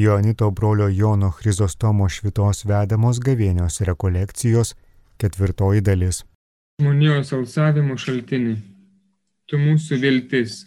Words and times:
Joanito 0.00 0.50
brolio 0.50 0.88
Jono 0.88 1.28
Chrizostomo 1.34 2.04
švitos 2.06 2.60
vedamos 2.70 3.18
gavėnios 3.18 3.80
rekolekcijos 3.82 4.76
ketvirtoji 5.18 5.82
dalis. 5.88 6.20
Žmonijos 6.78 7.32
alsavimo 7.34 7.96
šaltinį. 7.98 8.52
Tu 9.50 9.58
mūsų 9.58 9.98
viltis, 10.04 10.60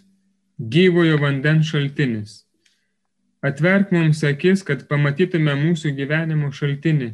gyvojo 0.74 1.22
vandens 1.22 1.72
šaltinis. 1.72 2.34
Atverk 3.40 3.94
mums 3.96 4.26
akis, 4.28 4.66
kad 4.68 4.84
pamatytume 4.92 5.56
mūsų 5.62 5.94
gyvenimo 6.02 6.52
šaltinį. 6.52 7.10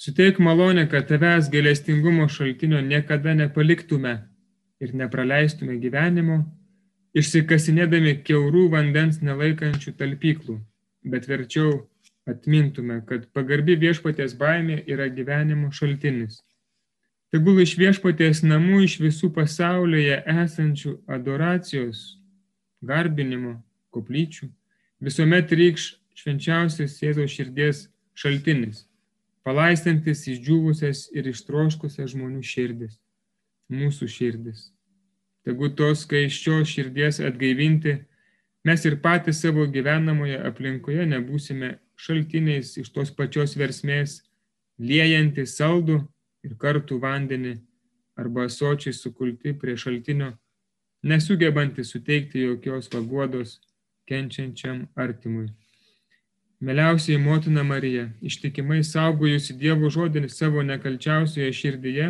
Suteik 0.00 0.40
malonę, 0.40 0.86
kad 0.88 1.04
tavęs 1.12 1.52
gailestingumo 1.52 2.30
šaltinio 2.32 2.80
niekada 2.80 3.36
nepaliktume 3.42 4.16
ir 4.80 4.96
nepraleistume 4.96 5.76
gyvenimo, 5.84 6.40
išsikasinėdami 7.12 8.22
keurų 8.24 8.70
vandens 8.72 9.20
nelaikančių 9.20 9.98
talpyklų, 10.00 10.62
bet 11.04 11.28
verčiau 11.28 11.86
atmintume, 12.28 13.00
kad 13.08 13.26
pagarbi 13.34 13.76
viešpatės 13.80 14.36
baimė 14.38 14.82
yra 14.90 15.08
gyvenimo 15.12 15.70
šaltinis. 15.74 16.40
Tegul 17.30 17.60
iš 17.62 17.76
viešpatės 17.78 18.42
namų, 18.42 18.82
iš 18.86 18.96
visų 19.02 19.30
pasaulyje 19.34 20.16
esančių 20.26 20.96
adoracijos, 21.14 22.18
garbinimo, 22.82 23.60
koplyčių, 23.94 24.48
visuomet 25.04 25.52
rykš 25.54 25.86
švenčiausias 26.18 26.98
Jėzaus 27.00 27.36
širdies 27.36 27.84
šaltinis, 28.18 28.84
palaistantis 29.46 30.26
išdžiūvusias 30.28 31.06
ir 31.16 31.30
ištroškusias 31.30 32.12
žmonių 32.12 32.42
širdis, 32.44 32.98
mūsų 33.70 34.10
širdis. 34.10 34.68
Tegu 35.46 35.70
tos 35.72 36.04
skaiščios 36.04 36.68
širdies 36.68 37.22
atgaivinti, 37.24 37.94
mes 38.64 38.84
ir 38.84 38.96
patys 39.02 39.40
savo 39.42 39.66
gyvenamoje 39.66 40.38
aplinkoje 40.48 41.06
nebūsime 41.08 41.76
šaltiniais 42.00 42.76
iš 42.80 42.92
tos 42.94 43.12
pačios 43.16 43.56
versmės, 43.60 44.20
liejantį 44.80 45.46
saldų 45.48 46.00
ir 46.46 46.56
kartų 46.60 47.00
vandenį 47.00 47.56
arba 48.20 48.48
sočiai 48.48 48.92
sukulti 48.96 49.54
prie 49.56 49.76
šaltinio, 49.80 50.34
nesugebanti 51.02 51.84
suteikti 51.84 52.44
jokios 52.44 52.88
paguodos 52.92 53.58
kenčiančiam 54.08 54.86
artimui. 54.96 55.48
Meliausiai 56.60 57.16
motina 57.16 57.62
Marija, 57.64 58.10
ištikimai 58.20 58.82
saugojusi 58.84 59.54
Dievo 59.56 59.88
žodinį 59.88 60.28
savo 60.28 60.60
nekalčiausioje 60.60 61.54
širdyje, 61.56 62.08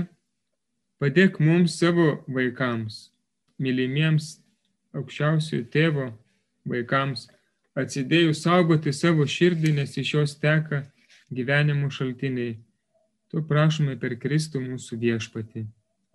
padėk 0.99 1.39
mums 1.39 1.77
savo 1.79 2.25
vaikams, 2.27 3.13
mylimiems 3.63 4.41
aukščiausiojo 4.99 5.69
tėvo 5.71 6.09
vaikams 6.69 7.29
atsidėjus 7.79 8.43
saugoti 8.45 8.93
savo 8.93 9.27
širdį, 9.27 9.75
nes 9.79 9.97
iš 10.01 10.15
jos 10.15 10.35
teka 10.41 10.85
gyvenimo 11.31 11.91
šaltiniai. 11.93 12.59
Tu 13.31 13.43
prašome 13.47 13.95
per 14.01 14.17
Kristų 14.19 14.63
mūsų 14.65 14.99
viešpatį. 14.99 15.65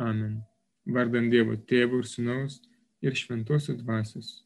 Amen. 0.04 0.42
Vardant 0.86 1.32
Dievo 1.32 1.56
tėvų 1.56 2.04
ir 2.04 2.10
sunaus 2.10 2.60
ir 3.02 3.16
šventosios 3.16 3.80
dvasios. 3.80 4.42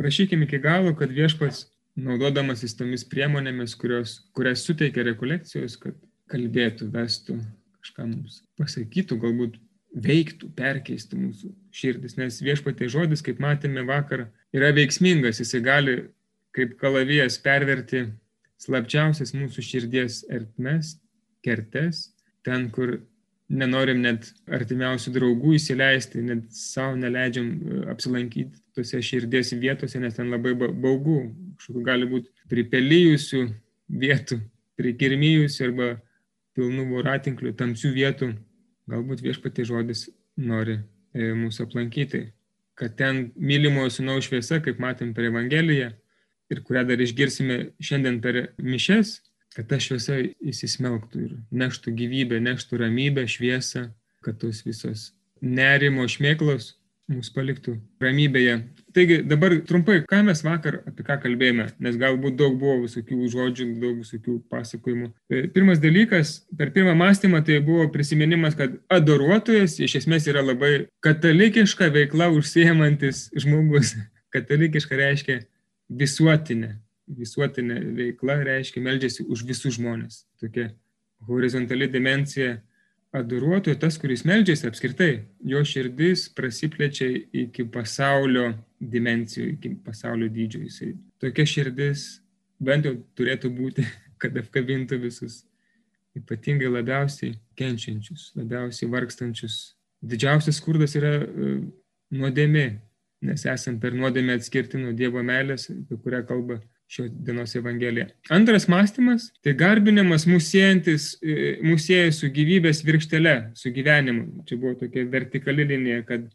Prašykime 0.00 0.48
iki 0.48 0.58
galo, 0.64 0.94
kad 0.96 1.12
viešpats, 1.12 1.66
naudodamasis 1.96 2.74
tomis 2.76 3.04
priemonėmis, 3.08 3.76
kurios, 3.80 4.18
kurias 4.36 4.64
suteikia 4.66 5.04
rekolekcijos, 5.06 5.78
kad 5.80 5.96
kalbėtų, 6.32 6.90
vestų, 6.92 7.38
kažką 7.80 8.08
mums 8.10 8.42
pasakytų, 8.60 9.20
galbūt 9.22 9.60
veiktų, 9.94 10.50
perkeistų 10.56 11.18
mūsų 11.20 11.50
širdis, 11.74 12.16
nes 12.18 12.40
viešpatė 12.44 12.88
žodis, 12.92 13.22
kaip 13.24 13.40
matėme 13.42 13.84
vakar, 13.86 14.26
yra 14.54 14.72
veiksmingas, 14.76 15.40
jisai 15.40 15.62
gali 15.64 15.96
kaip 16.56 16.76
kalavijas 16.80 17.38
perverti 17.42 18.06
slapčiausias 18.60 19.34
mūsų 19.36 19.64
širdies 19.64 20.22
ertmes, 20.32 20.96
kertes, 21.44 22.10
ten, 22.44 22.70
kur 22.72 22.98
nenorim 23.52 24.00
net 24.02 24.30
artimiausių 24.50 25.12
draugų 25.14 25.54
įsileisti, 25.58 26.22
net 26.24 26.48
savo 26.56 26.96
neleidžiam 26.98 27.46
e, 27.46 27.82
apsilankyti 27.92 28.58
tose 28.74 29.00
širdies 29.04 29.52
vietose, 29.60 30.00
nes 30.02 30.16
ten 30.16 30.32
labai 30.32 30.56
baugu, 30.56 31.20
kažkokių 31.60 31.84
gali 31.86 32.08
būti 32.10 32.32
pripelyjusių 32.50 33.44
vietų, 34.02 34.40
prikirmyjusių 34.80 35.68
arba 35.68 35.92
pilnų 36.56 36.88
voratinklių, 36.90 37.54
tamsių 37.56 37.92
vietų, 37.94 38.32
galbūt 38.90 39.22
viešpatė 39.24 39.66
žodis 39.68 40.06
nori 40.36 40.78
e, 40.78 41.32
mūsų 41.36 41.66
aplankyti, 41.66 42.22
kad 42.76 42.96
ten 42.98 43.30
mylimojo 43.36 43.92
sunaus 43.94 44.28
šviesa, 44.28 44.60
kaip 44.64 44.80
matėm 44.82 45.14
per 45.16 45.30
Evangeliją 45.30 45.92
ir 46.52 46.62
kurią 46.66 46.84
dar 46.88 47.02
išgirsime 47.02 47.58
šiandien 47.82 48.20
per 48.22 48.42
mišes, 48.62 49.20
kad 49.56 49.68
ta 49.70 49.80
šviesa 49.80 50.20
įsismelktų 50.44 51.22
ir 51.24 51.36
neštų 51.56 51.94
gyvybę, 51.96 52.40
neštų 52.44 52.82
ramybę, 52.84 53.24
šviesą, 53.30 53.88
kad 54.24 54.38
tos 54.42 54.62
visos 54.66 55.10
nerimo 55.40 56.04
šmėklos 56.10 56.74
mus 57.10 57.28
paliktų 57.30 57.76
ramybėje. 58.02 58.56
Taigi 58.96 59.18
dabar 59.28 59.54
trumpai, 59.68 60.00
ką 60.08 60.22
mes 60.26 60.40
vakar 60.44 60.80
apie 60.88 61.04
ką 61.06 61.18
kalbėjome, 61.22 61.68
nes 61.84 61.98
galbūt 62.00 62.38
daug 62.38 62.56
buvo 62.58 62.80
visokių 62.86 63.28
žodžių, 63.32 63.66
daug 63.82 64.00
visokių 64.00 64.38
pasakojimų. 64.50 65.10
E, 65.30 65.44
pirmas 65.54 65.82
dalykas, 65.82 66.34
per 66.58 66.72
pirmą 66.74 66.96
mąstymą 66.98 67.42
tai 67.46 67.60
buvo 67.64 67.86
prisiminimas, 67.94 68.56
kad 68.58 68.74
adoruotojas 68.92 69.78
iš 69.84 69.98
esmės 70.02 70.26
yra 70.30 70.42
labai 70.42 70.88
katalikiška 71.06 71.92
veikla 71.94 72.30
užsiemantis 72.34 73.28
žmogus. 73.38 73.94
Katalikiška 74.34 74.98
reiškia 74.98 75.40
visuotinė. 75.88 76.74
Visuotinė 77.06 77.78
veikla 77.94 78.40
reiškia 78.48 78.82
meldžiasi 78.82 79.28
už 79.30 79.46
visus 79.46 79.76
žmonės. 79.78 80.24
Tokia 80.42 80.72
horizontali 81.28 81.86
dimencija 81.88 82.56
adoruotojo, 83.16 83.76
tas, 83.80 83.96
kuris 84.00 84.24
meldžiasi 84.28 84.68
apskritai, 84.68 85.10
jo 85.44 85.62
širdis 85.64 86.26
prasiplečia 86.36 87.08
iki 87.44 87.66
pasaulio 87.72 88.50
dimencijų, 88.80 89.48
iki 89.54 89.72
pasaulio 89.86 90.28
dydžio. 90.32 90.62
Jisai 90.66 90.92
tokia 91.22 91.46
širdis 91.48 92.06
bent 92.62 92.88
jau 92.88 92.96
turėtų 93.18 93.52
būti, 93.56 93.86
kad 94.22 94.36
apkabintų 94.40 95.00
visus, 95.02 95.42
ypatingai 96.16 96.70
labiausiai 96.72 97.36
kenčiančius, 97.58 98.30
labiausiai 98.38 98.90
vargstančius. 98.92 99.58
Didžiausias 100.06 100.60
skurdas 100.60 100.94
yra 100.98 101.18
uh, 101.24 101.58
nuodėmė, 102.14 102.66
nes 103.26 103.44
esam 103.48 103.80
per 103.80 103.96
nuodėmę 103.96 104.36
atskirti 104.36 104.80
nuo 104.80 104.92
Dievo 104.96 105.22
meilės, 105.24 105.70
apie 105.72 105.98
kurią 106.04 106.22
kalba 106.28 106.60
šios 106.88 107.10
dienos 107.10 107.54
Evangelija. 107.56 108.06
Antras 108.30 108.68
mąstymas- 108.68 109.30
tai 109.42 109.54
garbinimas 109.54 110.26
mūsų 110.26 110.50
siejantis, 110.50 111.16
e, 111.22 111.78
sieja 111.78 112.12
su 112.12 112.26
gyvybės 112.26 112.84
virkštele, 112.84 113.50
su 113.54 113.70
gyvenimu. 113.70 114.44
Čia 114.46 114.56
buvo 114.56 114.74
tokia 114.74 115.04
vertikali 115.04 115.64
linija, 115.64 116.06
kad 116.06 116.30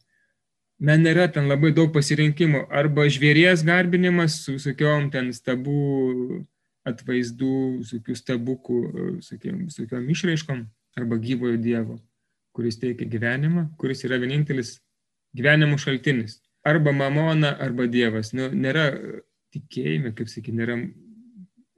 man 0.80 1.04
nėra 1.04 1.32
ten 1.32 1.48
labai 1.48 1.72
daug 1.72 1.94
pasirinkimų. 1.94 2.68
Arba 2.70 3.08
žvėries 3.08 3.64
garbinimas 3.64 4.44
su 4.44 4.54
visokiom 4.54 5.12
ten 5.12 5.30
stabų 5.30 6.46
atvaizdų, 6.86 7.80
visokių 7.84 8.16
stabukų, 8.18 8.78
visokiom, 9.20 9.66
visokiom 9.70 10.10
išraiškom, 10.10 10.68
arba 10.98 11.18
gyvojo 11.18 11.58
Dievo, 11.62 12.00
kuris 12.54 12.80
teikia 12.82 13.06
gyvenimą, 13.06 13.78
kuris 13.78 14.04
yra 14.04 14.18
vienintelis 14.18 14.80
gyvenimo 15.38 15.78
šaltinis. 15.78 16.42
Arba 16.66 16.92
mamona, 16.92 17.56
arba 17.60 17.88
Dievas. 17.88 18.34
Nu, 18.34 18.50
nėra 18.50 18.92
tikėjime, 19.56 20.14
kaip 20.18 20.30
sakyti, 20.32 20.58
nėra 20.58 20.78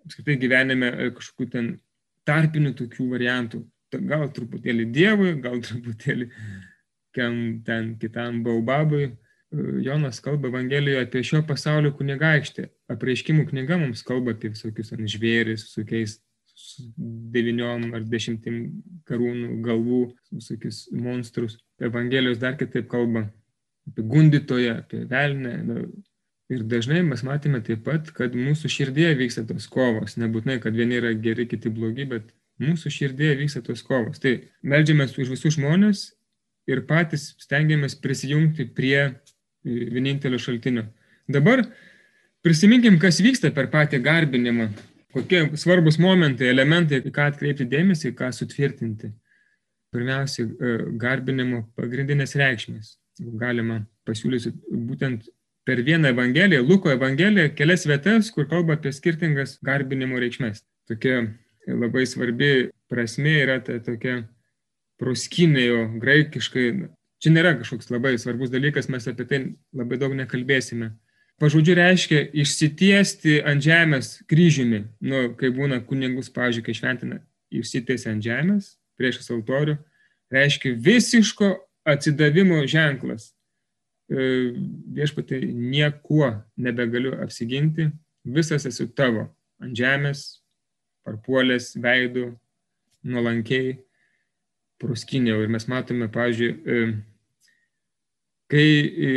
apskritai 0.04 0.38
gyvenime 0.42 0.92
e, 0.92 1.10
kažkokių 1.16 1.50
ten 1.54 1.72
tarpinių 2.28 2.74
tokių 2.80 3.10
variantų. 3.16 3.64
Gal 3.94 4.26
truputėlį 4.34 4.88
Dievui, 4.94 5.34
gal 5.42 5.60
truputėlį 5.68 6.30
kam 7.14 7.62
ten 7.66 7.94
kitam 8.02 8.42
baubabui. 8.46 9.06
E, 9.06 9.16
Jonas 9.86 10.22
kalba 10.24 10.50
Evangelijoje 10.50 11.06
apie 11.06 11.24
šio 11.26 11.44
pasaulio 11.48 11.94
kunigaikštį. 11.98 12.68
Apreiškimų 12.94 13.48
knyga 13.52 13.80
mums 13.82 14.06
kalba 14.06 14.34
apie 14.34 14.54
visokius 14.54 14.94
ant 14.96 15.10
žvėris, 15.14 15.68
visokiais 15.69 16.18
devyniom 17.34 17.94
ar 17.98 18.04
dešimtim 18.06 18.58
karūnų 19.10 19.60
galvų, 19.66 20.02
visokius 20.34 20.86
monstrus. 20.94 21.58
Evangelijos 21.81 22.42
dar 22.42 22.58
kitaip 22.60 22.90
kalba 22.92 23.28
apie 23.90 24.06
gundytoją, 24.10 24.80
apie 24.84 25.04
velnę. 25.10 25.56
Ir 26.54 26.64
dažnai 26.70 27.02
mes 27.08 27.24
matėme 27.26 27.62
taip 27.66 27.86
pat, 27.88 28.10
kad 28.14 28.34
mūsų 28.38 28.70
širdėje 28.70 29.14
vyksta 29.22 29.44
tos 29.48 29.66
kovos. 29.72 30.18
Nebūtinai, 30.22 30.60
kad 30.62 30.76
vieni 30.76 31.00
yra 31.00 31.14
geri, 31.18 31.48
kiti 31.50 31.72
blogi, 31.74 32.06
bet 32.10 32.30
mūsų 32.62 32.92
širdėje 32.94 33.38
vyksta 33.40 33.64
tos 33.66 33.82
kovos. 33.86 34.20
Tai 34.22 34.36
melžiamės 34.62 35.16
už 35.18 35.32
visus 35.34 35.56
žmonės 35.58 36.12
ir 36.70 36.84
patys 36.90 37.32
stengiamės 37.42 37.96
prisijungti 38.04 38.68
prie 38.76 38.98
e, 39.02 39.14
vienintelio 39.64 40.40
šaltinio. 40.42 40.86
Dabar 41.32 41.64
prisiminkim, 42.46 43.00
kas 43.02 43.22
vyksta 43.24 43.54
per 43.56 43.72
patį 43.74 44.02
garbinimą. 44.04 44.70
Kokie 45.14 45.46
svarbus 45.62 46.00
momentai, 46.02 46.50
elementai, 46.50 47.04
ką 47.14 47.30
atkreipti 47.32 47.68
dėmesį, 47.70 48.16
ką 48.18 48.32
sutvirtinti. 48.34 49.14
Pirmiausia, 49.94 50.48
e, 50.50 50.76
garbinimo 51.00 51.68
pagrindinės 51.78 52.36
reikšmės. 52.40 52.98
Galima 53.40 53.84
pasiūlyti 54.08 54.52
būtent 54.90 55.30
per 55.63 55.83
vieną 55.83 56.10
evangeliją, 56.12 56.63
Luko 56.68 56.92
evangeliją, 56.92 57.54
kelias 57.56 57.88
vietas, 57.88 58.31
kur 58.31 58.48
kalba 58.50 58.77
apie 58.77 58.92
skirtingas 58.94 59.57
garbinimo 59.63 60.19
reikšmės. 60.19 60.63
Tokia 60.89 61.21
labai 61.68 62.04
svarbi 62.10 62.51
prasme 62.92 63.38
yra 63.45 63.60
ta 63.63 63.80
tokia 63.83 64.24
proskinėjo 65.01 65.86
graikiškai. 66.04 66.68
Čia 67.24 67.31
nėra 67.31 67.56
kažkoks 67.60 67.89
labai 67.94 68.18
svarbus 68.19 68.51
dalykas, 68.51 68.89
mes 68.92 69.07
apie 69.07 69.25
tai 69.27 69.39
labai 69.75 70.00
daug 70.01 70.15
nekalbėsime. 70.18 70.92
Pažodžiu 71.42 71.74
reiškia 71.80 72.19
išsitiesti 72.44 73.39
ant 73.48 73.63
žemės 73.63 74.19
kryžiumi, 74.30 74.83
nu, 75.01 75.24
kai 75.39 75.50
būna 75.56 75.80
kunigus, 75.88 76.30
pavyzdžiui, 76.31 76.66
kai 76.68 76.75
šventina, 76.77 77.21
išsitiesti 77.51 78.12
ant 78.12 78.24
žemės 78.24 78.75
priešas 79.00 79.31
altorių, 79.33 79.80
reiškia 80.33 80.75
visiško 80.77 81.56
atsidavimo 81.89 82.62
ženklas. 82.69 83.31
E, 84.12 84.52
viešpatė 84.94 85.40
niekuo 85.48 86.28
nebegaliu 86.60 87.14
apsiginti, 87.24 87.88
visas 88.24 88.66
esu 88.68 88.90
tavo, 88.92 89.30
ant 89.64 89.78
žemės, 89.80 90.44
parpuolės 91.08 91.72
veidų, 91.80 92.34
nuolankiai, 93.08 93.78
proskiniau. 94.84 95.40
Ir 95.44 95.52
mes 95.52 95.68
matome, 95.72 96.10
pavyzdžiui, 96.12 96.52
e, 96.52 96.82
kai 98.52 98.68
e, 98.68 99.14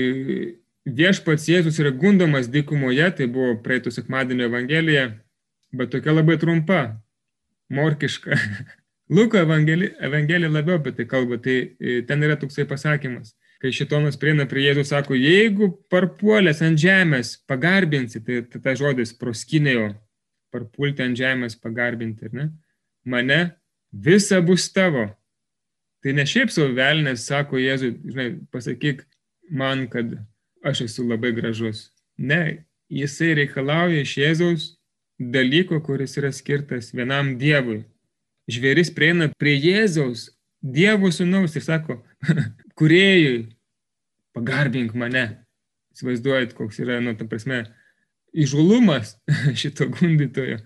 viešpats 0.86 1.48
Jėzus 1.50 1.80
yra 1.82 1.90
gundomas 1.90 2.46
dykumoje, 2.50 3.10
tai 3.18 3.26
buvo 3.26 3.56
praeitų 3.64 3.90
sekmadienio 3.94 4.46
evangelija, 4.46 5.08
bet 5.74 5.90
tokia 5.96 6.14
labai 6.14 6.38
trumpa, 6.38 6.84
morkiška. 7.74 8.38
Luko 9.16 9.38
evangelija, 9.38 9.96
evangelija 10.06 10.50
labiau 10.50 10.78
apie 10.78 10.94
tai 10.94 11.08
kalba, 11.10 11.40
tai 11.42 11.74
ten 12.06 12.22
yra 12.22 12.38
toksai 12.38 12.66
pasakymas 12.70 13.34
kai 13.62 13.72
šitonas 13.72 14.18
prieina 14.20 14.46
prie 14.48 14.66
Jėzus, 14.66 14.90
sako, 14.92 15.16
jeigu 15.16 15.70
parpuolės 15.92 16.62
ant 16.64 16.78
žemės 16.80 17.36
pagarbinsi, 17.48 18.20
tai 18.24 18.42
ta, 18.50 18.60
ta 18.62 18.74
žodis 18.78 19.14
proskinėjo, 19.16 19.90
parpulti 20.54 21.04
ant 21.04 21.18
žemės 21.18 21.56
pagarbinti, 21.60 22.28
ar 22.28 22.36
ne? 22.36 22.46
Mane 23.06 23.40
visa 23.92 24.40
bus 24.44 24.68
tavo. 24.72 25.08
Tai 26.04 26.14
ne 26.14 26.26
šiaip 26.28 26.52
savo 26.52 26.74
velnės, 26.76 27.26
sako 27.26 27.58
Jėzui, 27.58 27.96
žinai, 28.04 28.28
pasakyk 28.52 29.04
man, 29.50 29.86
kad 29.90 30.12
aš 30.66 30.86
esu 30.86 31.06
labai 31.06 31.32
gražus. 31.34 31.90
Ne, 32.16 32.66
jisai 32.92 33.34
reikalauja 33.40 34.04
iš 34.04 34.16
Jėzaus 34.20 34.70
dalyko, 35.18 35.80
kuris 35.82 36.16
yra 36.20 36.32
skirtas 36.32 36.92
vienam 36.94 37.36
Dievui. 37.40 37.84
Žvėris 38.50 38.92
prieina 38.94 39.30
prie 39.38 39.56
Jėzaus, 39.58 40.30
Dievo 40.62 41.10
sūnaus 41.14 41.56
ir 41.56 41.64
sako, 41.64 42.00
kuriejui, 42.78 43.48
pagarbink 44.36 44.94
mane. 44.98 45.26
Įsivaizduojat, 45.96 46.52
koks 46.56 46.80
yra, 46.84 46.98
nu, 47.00 47.14
ta 47.16 47.24
prasme, 47.28 47.62
įžulumas 48.36 49.16
šito 49.60 49.88
gundytojo. 49.92 50.58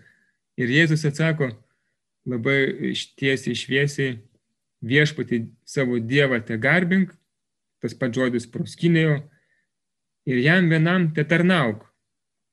Ir 0.60 0.72
Jėzus 0.74 1.06
atsako 1.08 1.52
labai 2.28 2.92
tiesiai, 3.18 3.56
šviesiai, 3.56 4.16
viešpati 4.84 5.44
savo 5.68 6.00
Dievą 6.02 6.40
te 6.44 6.58
garbink, 6.60 7.14
tas 7.80 7.94
pats 7.96 8.18
žodis 8.18 8.48
proskinėjo, 8.50 9.20
ir 10.28 10.42
jam 10.42 10.68
vienam 10.72 11.08
te 11.16 11.24
tarnauk. 11.24 11.86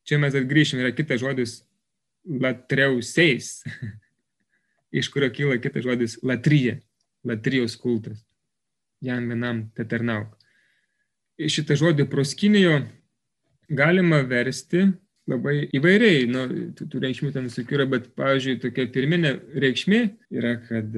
Čia 0.07 0.21
mes 0.21 0.37
atgrįšime, 0.39 0.85
yra 0.85 0.93
kitas 0.95 1.19
žodis 1.19 1.57
latreuseis, 2.23 3.57
iš 5.01 5.09
kurio 5.11 5.33
kyla 5.33 5.57
kitas 5.63 5.83
žodis 5.83 6.15
latryje, 6.23 6.77
latrijos 7.27 7.75
kultas 7.81 8.26
jam 9.03 9.27
vienam 9.29 9.65
te 9.75 9.85
tarnauk. 9.87 10.33
Šitą 11.37 11.77
žodį 11.77 12.07
proskinijo 12.09 12.79
galima 13.69 14.23
versti 14.25 14.87
labai 15.27 15.67
įvairiai, 15.75 16.25
nu, 16.31 16.45
tų, 16.77 17.01
reikšmių 17.03 17.33
ten 17.35 17.49
visokių 17.49 17.77
yra, 17.77 17.87
bet, 17.91 18.07
pavyzdžiui, 18.17 18.59
tokia 18.63 18.87
pirminė 18.93 19.33
reikšmė 19.59 19.99
yra, 20.39 20.55
kad 20.63 20.95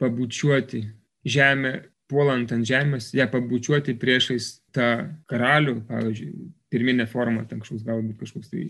pabučiuoti 0.00 0.82
žemę, 1.28 1.74
puolant 2.10 2.52
ant 2.54 2.66
žemės, 2.66 3.10
ją 3.16 3.26
pabučiuoti 3.30 3.96
priešais 4.00 4.48
tą 4.74 4.90
karalių, 5.30 5.80
pavyzdžiui, 5.90 6.32
pirminė 6.72 7.06
forma, 7.10 7.44
ten 7.48 7.60
kažkoks 7.62 7.84
galbūt 7.86 8.22
kažkoks 8.22 8.50
tai 8.52 8.64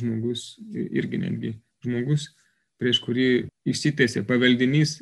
žmogus, 0.00 0.46
irgi 0.72 1.22
netgi 1.22 1.54
žmogus, 1.84 2.30
prieš 2.82 3.02
kurį 3.04 3.28
išsitėsi 3.68 4.24
paveldinys 4.26 4.98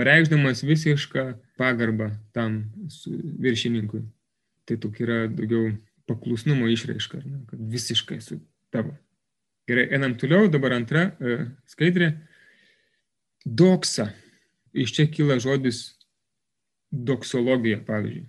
pareikšdamas 0.00 0.64
visišką 0.64 1.26
pagarbą 1.60 2.08
tam 2.32 2.62
viršininkui. 3.44 4.00
Tai 4.64 4.78
tokia 4.80 5.04
yra 5.04 5.18
daugiau 5.28 5.74
paklusnumo 6.08 6.68
išraiška, 6.72 7.20
ne, 7.20 7.42
kad 7.50 7.60
visiškai 7.74 8.20
su 8.24 8.40
tavo. 8.72 8.94
Gerai, 9.68 9.90
einam 9.92 10.16
toliau, 10.18 10.48
dabar 10.50 10.72
antra 10.78 11.10
e, 11.20 11.36
skaidrė. 11.68 12.14
Doksa. 13.44 14.08
Iš 14.72 14.94
čia 14.96 15.06
kyla 15.10 15.36
žodis 15.42 15.82
doksologija, 16.90 17.82
pavyzdžiui. 17.86 18.28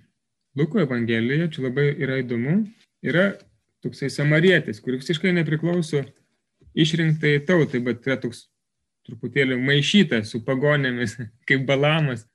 Luko 0.57 0.81
Evangelijoje, 0.81 1.50
čia 1.56 1.65
labai 1.69 1.88
yra 1.94 2.19
įdomu, 2.21 2.57
yra 3.06 3.31
toksai 3.85 4.12
samarietis, 4.12 4.81
kuris 4.83 5.06
visiškai 5.06 5.31
nepriklauso 5.38 6.03
išrinktai 6.75 7.38
tautai, 7.47 7.81
bet 7.85 8.06
yra 8.07 8.17
toks 8.21 8.50
truputėlį 9.07 9.57
maišyta 9.62 10.21
su 10.27 10.42
pagonėmis, 10.45 11.18
kaip 11.50 11.65
balamas, 11.69 12.25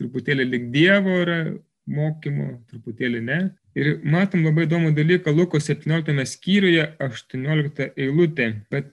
truputėlį 0.00 0.48
lik 0.48 0.70
Dievo 0.74 1.18
yra 1.22 1.40
mokymo, 1.86 2.62
truputėlį 2.70 3.20
ne. 3.26 3.40
Ir 3.78 3.96
matom 4.04 4.44
labai 4.46 4.66
įdomų 4.66 4.92
dalyką 4.96 5.32
Luko 5.34 5.60
17 5.60 6.26
skyriuje, 6.28 6.86
18 7.02 7.92
eilutė, 7.96 8.48
bet 8.70 8.92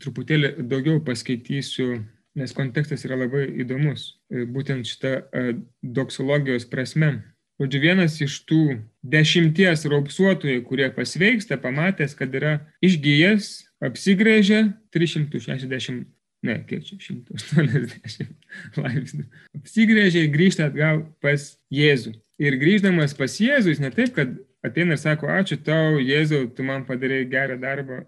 truputėlį 0.00 0.54
daugiau 0.70 1.00
paskaitysiu, 1.04 2.04
nes 2.38 2.54
kontekstas 2.54 3.02
yra 3.08 3.18
labai 3.24 3.46
įdomus, 3.64 4.20
e, 4.30 4.44
būtent 4.46 4.86
šitą 4.86 5.16
e, 5.18 5.56
doksologijos 5.82 6.68
prasme. 6.70 7.16
Žodžiu, 7.60 7.80
vienas 7.82 8.14
iš 8.24 8.38
tų 8.48 8.62
dešimties 9.04 9.82
raupsuotojų, 9.90 10.62
kurie 10.64 10.86
pasveiksta, 10.94 11.58
pamatęs, 11.60 12.14
kad 12.16 12.32
yra 12.32 12.54
išgyjęs, 12.84 13.50
apsigrėžė 13.84 14.62
360 14.94 16.06
ne, 16.46 16.56
kiek 16.68 16.84
čia 16.86 16.96
180 17.00 18.80
laipsnių. 18.80 19.24
Apsigrėžė 19.58 20.24
ir 20.24 20.32
grįžta 20.34 20.68
atgal 20.70 21.04
pas 21.24 21.52
Jėzų. 21.74 22.14
Ir 22.40 22.56
grįždamas 22.60 23.14
pas 23.16 23.34
Jėzų, 23.42 23.74
jis 23.74 23.82
ne 23.82 23.90
taip, 23.94 24.14
kad 24.16 24.32
ateina 24.64 24.96
ir 24.96 25.02
sako, 25.02 25.28
ačiū 25.32 25.60
tau, 25.64 25.98
Jėzau, 26.00 26.46
tu 26.56 26.64
man 26.66 26.86
padarėjai 26.88 27.28
gerą 27.32 27.58
darbą, 27.60 28.00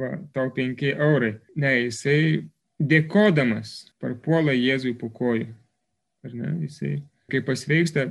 va, 0.00 0.12
tau 0.36 0.52
5 0.52 0.84
eurai. 0.92 1.36
Ne, 1.56 1.72
jisai 1.86 2.44
dėkodamas 2.82 3.94
parpuola 4.02 4.54
Jėzui 4.56 4.94
po 4.98 5.08
kojų. 5.12 5.48
Ar 6.26 6.36
ne, 6.36 6.52
jisai, 6.66 6.98
kai 7.32 7.40
pasveiksta, 7.46 8.10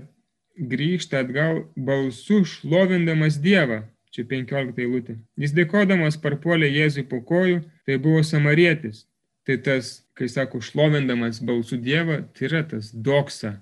grįžta 0.57 1.21
atgal 1.21 1.65
balsu 1.77 2.41
šlovindamas 2.47 3.39
Dievą. 3.41 3.83
Čia 4.11 4.25
15 4.27 4.75
eilutė. 4.83 5.13
Jis 5.39 5.53
dėkodamas 5.55 6.17
parpuolė 6.19 6.67
Jėzui 6.67 7.05
po 7.07 7.21
kojų, 7.23 7.61
tai 7.87 7.95
buvo 7.95 8.19
samarietis 8.27 9.05
Tai 9.47 9.57
tas, 9.65 9.95
kai 10.17 10.27
sako, 10.29 10.61
šlovindamas 10.61 11.41
balsų 11.45 11.79
Dievą, 11.81 12.19
tai 12.37 12.45
yra 12.49 12.61
tas 12.67 12.91
doksa, 12.93 13.55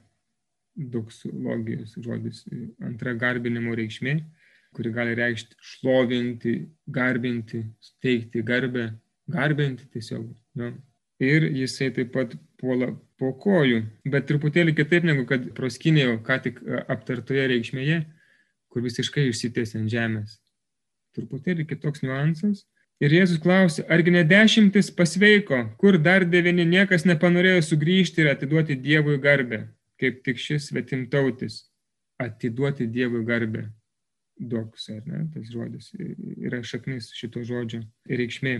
doksologijos 0.75 1.95
žodis, 2.03 2.43
antra 2.83 3.13
garbinimo 3.19 3.75
reikšmė, 3.79 4.17
kuri 4.75 4.91
gali 4.95 5.15
reikšti 5.17 5.55
šlovinti, 5.71 6.53
garbinti, 6.95 7.63
steigti 7.83 8.43
garbę, 8.45 8.89
garbinti 9.31 9.88
tiesiog. 9.93 10.27
Jo. 10.59 10.74
Ir 11.19 11.48
jisai 11.51 11.89
taip 11.95 12.13
pat 12.15 12.36
puola 12.59 12.93
po 13.19 13.33
kojų, 13.43 13.81
bet 14.07 14.27
truputėlį 14.29 14.75
kitaip 14.77 15.07
negu 15.07 15.25
kad 15.27 15.50
proskinėjo 15.55 16.19
ką 16.27 16.38
tik 16.45 16.62
aptartoje 16.88 17.48
reikšmėje, 17.51 18.01
kur 18.71 18.83
visiškai 18.86 19.25
išsitėsi 19.27 19.79
ant 19.81 19.91
žemės. 19.91 20.38
Truputėlį 21.17 21.65
kitoks 21.71 22.03
niuansas 22.05 22.63
Ir 22.99 23.13
Jėzus 23.15 23.39
klausė, 23.39 23.85
argi 23.87 24.11
ne 24.11 24.25
dešimtis 24.27 24.89
pasveiko, 24.91 25.61
kur 25.79 25.95
dar 26.03 26.25
devyni 26.27 26.65
niekas 26.67 27.05
nepanorėjo 27.07 27.61
sugrįžti 27.69 28.25
ir 28.25 28.33
atiduoti 28.33 28.75
Dievui 28.75 29.15
garbę, 29.23 29.61
kaip 29.99 30.19
tik 30.25 30.41
šis 30.41 30.67
svetimtautis 30.67 31.61
atiduoti 32.19 32.89
Dievui 32.91 33.23
garbę. 33.27 33.69
Doks, 34.39 34.89
ar 34.91 34.99
ne, 35.07 35.21
tas 35.31 35.47
žodis 35.51 35.93
yra 35.95 36.59
šaknis 36.63 37.13
šito 37.15 37.45
žodžio 37.47 37.85
reikšmė. 38.07 38.57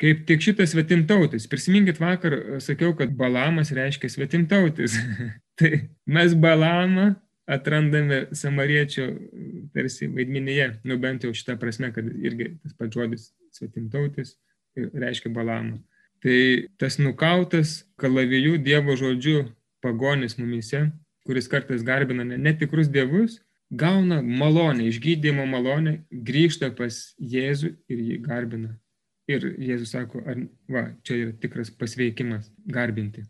Kaip 0.00 0.24
tik 0.28 0.40
šitas 0.44 0.72
svetimtautis. 0.72 1.44
Prisiminkit 1.48 2.00
vakar, 2.00 2.38
sakiau, 2.64 2.96
kad 2.96 3.12
balamas 3.16 3.74
reiškia 3.76 4.08
svetimtautis. 4.12 4.96
tai 5.60 5.92
mes 6.08 6.32
balamą 6.32 7.12
atrandame 7.44 8.24
samariečio 8.36 9.10
tarsi 9.76 10.08
vaidmenyje, 10.08 10.72
nu 10.88 10.96
bent 11.00 11.28
jau 11.28 11.36
šitą 11.36 11.60
prasme, 11.60 11.92
kad 11.92 12.08
irgi 12.08 12.54
tas 12.64 12.76
pats 12.80 12.96
žodis 12.96 13.30
svetimtautis 13.52 14.36
reiškia 14.76 15.32
balamą. 15.32 15.78
Tai 16.22 16.36
tas 16.78 16.98
nukautas 17.02 17.82
kalavijų 17.98 18.58
Dievo 18.62 18.94
žodžiu 18.98 19.48
pagonis 19.82 20.38
mumise, 20.38 20.86
kuris 21.26 21.48
kartais 21.50 21.82
garbina 21.86 22.24
ne 22.24 22.38
netikrus 22.38 22.90
dievus, 22.90 23.40
gauna 23.72 24.20
malonę, 24.22 24.86
išgydymo 24.90 25.46
malonę, 25.50 25.98
grįžta 26.12 26.70
pas 26.76 27.14
Jėzų 27.18 27.74
ir 27.90 28.06
jį 28.08 28.18
garbina. 28.22 28.76
Ir 29.30 29.46
Jėzus 29.58 29.94
sako, 29.94 30.22
ar, 30.26 30.40
va, 30.70 30.88
čia 31.06 31.18
yra 31.20 31.32
tikras 31.42 31.70
pasveikimas- 31.70 32.50
garbinti. 32.76 33.24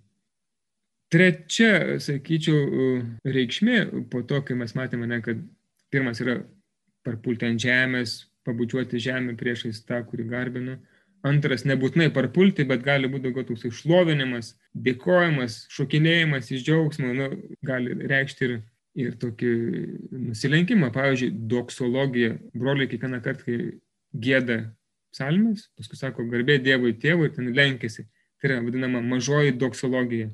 Trečia, 1.12 2.00
sakyčiau, 2.00 3.02
reikšmė 3.24 4.08
po 4.10 4.22
to, 4.22 4.40
kai 4.42 4.54
mes 4.56 4.72
matėme, 4.72 5.06
ne, 5.06 5.20
kad 5.20 5.36
pirmas 5.92 6.20
yra 6.20 6.38
parpulti 7.04 7.44
ant 7.44 7.60
žemės, 7.60 8.24
pabučiuoti 8.46 9.00
žemę 9.02 9.36
priešais 9.38 9.82
tą, 9.86 10.02
kurį 10.08 10.26
garbinu. 10.32 10.76
Antras, 11.22 11.62
nebūtinai 11.68 12.08
parpulti, 12.14 12.66
bet 12.66 12.82
gali 12.82 13.06
būti 13.10 13.28
daugiau 13.28 13.46
toks 13.52 13.68
išlovinimas, 13.68 14.56
dėkojimas, 14.74 15.60
šokinėjimas 15.70 16.50
iš 16.50 16.64
džiaugsmo, 16.66 17.12
nu, 17.14 17.28
gali 17.62 17.94
reikšti 18.10 18.48
ir, 18.48 18.56
ir 18.98 19.14
tokį 19.22 19.52
nusilenkimą. 20.30 20.90
Pavyzdžiui, 20.94 21.30
doksologija. 21.52 22.34
Broliai 22.58 22.90
kiekvieną 22.90 23.22
kartą, 23.22 23.46
kai 23.46 23.58
gėda 24.26 24.58
psalmės, 25.14 25.68
paskui 25.78 26.00
sako 26.00 26.26
garbė 26.32 26.58
Dievui 26.64 26.96
tėvui 26.98 27.28
ir 27.28 27.36
ten 27.36 27.52
lenkėsi. 27.54 28.08
Tai 28.40 28.50
yra 28.50 28.62
vadinama 28.64 29.02
mažoji 29.06 29.54
doksologija. 29.54 30.32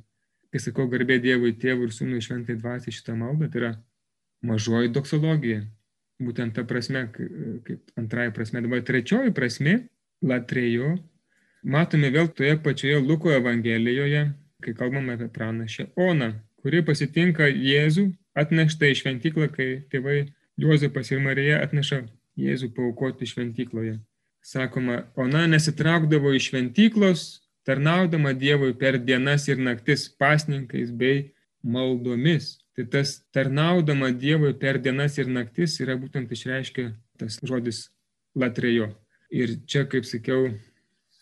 Kai 0.49 0.62
sakau 0.65 0.88
garbė 0.88 1.19
Dievui 1.21 1.53
tėvui 1.61 1.91
ir 1.91 1.93
sūnui 1.93 2.23
šventai 2.25 2.57
dvasiai 2.57 2.95
šitą 2.95 3.12
maldą, 3.19 3.50
tai 3.53 3.61
yra 3.61 3.73
mažoji 4.41 4.88
doksologija. 4.95 5.67
Būtent 6.19 6.57
ta 6.57 6.65
prasme, 6.67 7.05
kaip 7.15 7.93
antrąją 7.99 8.33
prasme. 8.35 8.63
Dabar 8.65 8.83
trečioji 8.83 9.31
prasme 9.35 9.75
Latrėjo, 10.27 10.97
matome 11.63 12.11
vėl 12.11 12.27
toje 12.35 12.57
pačioje 12.63 12.99
Luko 13.05 13.31
Evangelijoje, 13.31 14.25
kai 14.65 14.75
kalbame 14.75 15.15
apie 15.15 15.29
pranašę 15.31 15.93
Oną, 15.95 16.33
kuri 16.59 16.83
pasitinka 16.83 17.47
Jėzų 17.47 18.09
atneštą 18.39 18.91
į 18.91 18.99
šventyklą, 18.99 19.47
kai 19.55 19.69
tėvai 19.93 20.25
Juozapas 20.59 21.13
ir 21.15 21.23
Marija 21.23 21.63
atneša 21.63 22.03
Jėzų 22.39 22.73
paukoti 22.75 23.27
šventykloje. 23.31 24.01
Sakoma, 24.43 25.05
Ona 25.19 25.47
nesitraukdavo 25.47 26.33
iš 26.35 26.51
šventyklos, 26.51 27.25
tarnaudama 27.67 28.33
Dievui 28.35 28.75
per 28.75 28.99
dienas 28.99 29.47
ir 29.51 29.59
naktis 29.63 30.09
pasninkais 30.19 30.91
bei 30.91 31.29
maldomis. 31.62 32.57
Tai 32.77 32.87
tas 32.87 33.19
tarnaudama 33.35 34.12
Dievui 34.15 34.55
per 34.55 34.79
dienas 34.79 35.19
ir 35.19 35.27
naktis 35.27 35.81
yra 35.83 35.97
būtent 35.99 36.31
išreiškia 36.31 36.93
tas 37.19 37.41
žodis 37.43 37.88
latrėjo. 38.38 38.93
Ir 39.35 39.57
čia, 39.67 39.83
kaip 39.91 40.07
sakiau, 40.09 40.53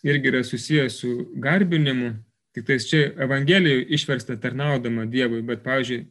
irgi 0.05 0.29
yra 0.31 0.43
susijęs 0.45 0.99
su 1.01 1.13
garbinimu, 1.41 2.13
tik 2.53 2.67
tais 2.69 2.85
čia 2.89 3.09
Evangelijoje 3.25 3.87
išversta 3.97 4.37
tarnaudama 4.41 5.07
Dievui, 5.09 5.41
bet, 5.45 5.63
pavyzdžiui, 5.65 6.05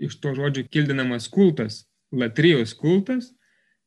iš 0.00 0.20
to 0.20 0.34
žodžio 0.36 0.68
kildinamas 0.68 1.28
kultas, 1.32 1.84
latrijos 2.12 2.74
kultas, 2.76 3.32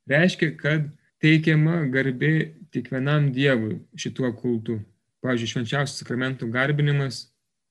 reiškia, 0.09 0.51
kad 0.57 0.89
teikiama 1.23 1.83
garbė 1.93 2.33
kiekvienam 2.73 3.31
Dievui 3.33 3.79
šituo 3.95 4.33
kultu. 4.35 4.81
Pavyzdžiui, 5.23 5.53
švenčiausias 5.53 6.01
sakramentų 6.01 6.49
garbinimas, 6.51 7.29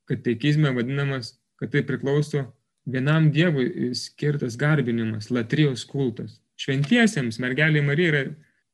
katekizme 0.08 0.72
vadinamas, 0.72 1.34
kad 1.62 1.70
tai 1.70 1.84
priklauso 1.86 2.48
vienam 2.90 3.28
Dievui 3.30 3.92
skirtas 3.94 4.56
garbinimas, 4.58 5.30
latrijos 5.30 5.84
kultas. 5.86 6.40
Šventiesiems 6.58 7.38
mergelė 7.42 7.84
Marija 7.86 8.10
yra 8.10 8.22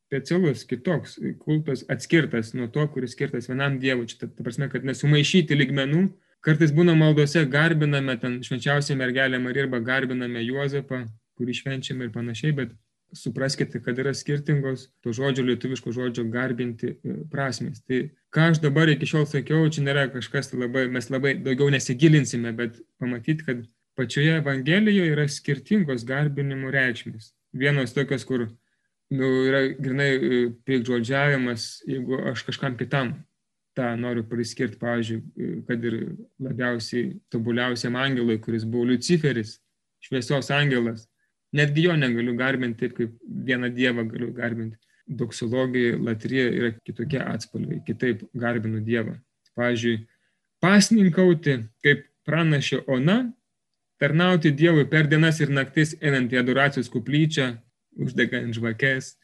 specialus, 0.09 0.65
kitoks 0.65 1.19
kultas, 1.43 1.85
atskirtas 1.93 2.55
nuo 2.57 2.71
to, 2.73 2.87
kuris 2.95 3.13
skirtas 3.13 3.51
vienam 3.51 3.77
Dievui. 3.83 4.09
Čia 4.09 4.23
ta, 4.23 4.31
ta 4.33 4.47
prasme, 4.47 4.71
kad 4.73 4.89
nesumaišyti 4.89 5.59
ligmenų. 5.59 6.07
Kartais 6.45 6.73
būna 6.73 6.95
maldose 6.97 7.43
garbiname 7.51 8.15
ten 8.23 8.39
švenčiausią 8.47 8.97
mergelę 8.97 9.41
Mariją 9.43 9.67
arba 9.67 9.83
garbiname 9.85 10.41
Juozapą, 10.47 11.03
kurį 11.37 11.61
švenčiame 11.61 12.09
ir 12.09 12.15
panašiai, 12.15 12.55
bet 12.57 12.73
supraskite, 13.13 13.81
kad 13.83 13.99
yra 13.99 14.13
skirtingos 14.15 14.89
to 15.05 15.13
žodžio, 15.17 15.45
lietuviško 15.49 15.93
žodžio 15.93 16.25
garbinti 16.33 16.93
e, 16.93 17.17
prasmės. 17.33 17.81
Tai 17.87 18.03
ką 18.35 18.51
aš 18.53 18.63
dabar 18.65 18.91
iki 18.93 19.09
šiol 19.09 19.27
sakiau, 19.29 19.69
čia 19.73 19.85
nėra 19.87 20.07
kažkas 20.13 20.53
tai 20.53 20.61
labai, 20.65 20.87
mes 20.93 21.11
labai 21.13 21.35
daugiau 21.41 21.71
nesigilinsime, 21.73 22.53
bet 22.57 22.81
pamatyti, 23.01 23.47
kad 23.47 23.65
pačioje 23.99 24.39
Evangelijoje 24.43 25.15
yra 25.17 25.27
skirtingos 25.31 26.05
garbinimo 26.09 26.73
reikšmės. 26.75 27.33
Vienos 27.57 27.95
tokios, 27.97 28.27
kur 28.29 28.47
nu, 29.11 29.31
yra 29.49 29.65
grinai 29.79 30.11
e, 30.15 30.43
piekžodžiavimas, 30.69 31.71
jeigu 31.89 32.21
aš 32.33 32.45
kažkam 32.51 32.77
kitam 32.79 33.17
tą 33.79 33.93
noriu 33.97 34.25
priskirti, 34.27 34.79
pavyzdžiui, 34.81 35.21
e, 35.23 35.53
kad 35.69 35.85
ir 35.87 36.01
labiausiai 36.43 37.15
tobuliausiam 37.33 37.97
angelui, 37.97 38.41
kuris 38.43 38.67
buvo 38.69 38.91
Luciferis, 38.93 39.59
šviesos 40.05 40.51
angelas. 40.55 41.07
Netgi 41.57 41.87
jo 41.87 41.97
negaliu 41.97 42.35
garbinti 42.37 42.85
taip, 42.85 42.97
kaip 42.99 43.15
vieną 43.49 43.71
dievą 43.75 44.05
galiu 44.11 44.33
garbinti. 44.37 44.77
Doksologija, 45.09 45.97
latrija 46.05 46.51
yra 46.53 46.71
kitokie 46.85 47.21
atspalviai, 47.25 47.81
kitaip 47.87 48.27
garbinu 48.37 48.83
dievą. 48.85 49.15
Pavyzdžiui, 49.57 50.03
pasninkauti, 50.61 51.55
kaip 51.85 52.05
pranašė 52.29 52.83
Ona, 52.93 53.23
tarnauti 53.99 54.53
Dievui 54.53 54.85
per 54.91 55.09
dienas 55.09 55.41
ir 55.41 55.55
naktis 55.55 55.97
einant 56.03 56.33
į 56.33 56.43
adoracijos 56.43 56.93
kuplyčią, 56.93 57.55
uždegant 57.99 58.53
žvakes, 58.55 59.15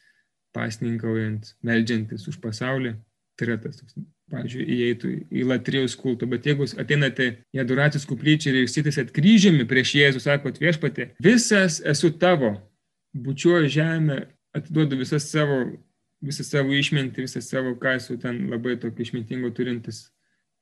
pasninkaujant, 0.55 1.53
meldžiantis 1.61 2.25
už 2.31 2.41
pasaulį. 2.43 2.95
Tai 3.37 3.49
yra 3.49 3.61
tas, 3.61 3.83
pavyzdžiui, 4.31 4.65
įeitų 4.75 5.11
į 5.29 5.43
latrijos 5.49 5.95
kultą, 5.99 6.27
bet 6.29 6.47
jeigu 6.49 6.65
ateinate 6.81 7.27
į 7.53 7.61
adoracijos 7.61 8.07
kuplyčią 8.09 8.51
ir 8.51 8.63
išsitėsat 8.65 9.11
kryžiumi 9.15 9.67
prieš 9.69 9.93
Jėzų, 9.99 10.23
sakot 10.23 10.57
viešpatė, 10.61 11.11
visas 11.21 11.77
esu 11.85 12.09
tavo, 12.21 12.55
bučiuoju 13.13 13.69
žemę, 13.77 14.23
atiduodu 14.57 14.97
visas 14.99 15.27
savo, 15.29 15.61
visą 16.25 16.45
savo 16.47 16.73
išmintį, 16.73 17.27
visą 17.27 17.43
savo, 17.45 17.75
ką 17.79 17.97
esu 17.99 18.17
ten 18.21 18.47
labai 18.49 18.79
tokio 18.81 19.05
išmintingo 19.05 19.53
turintis, 19.55 20.07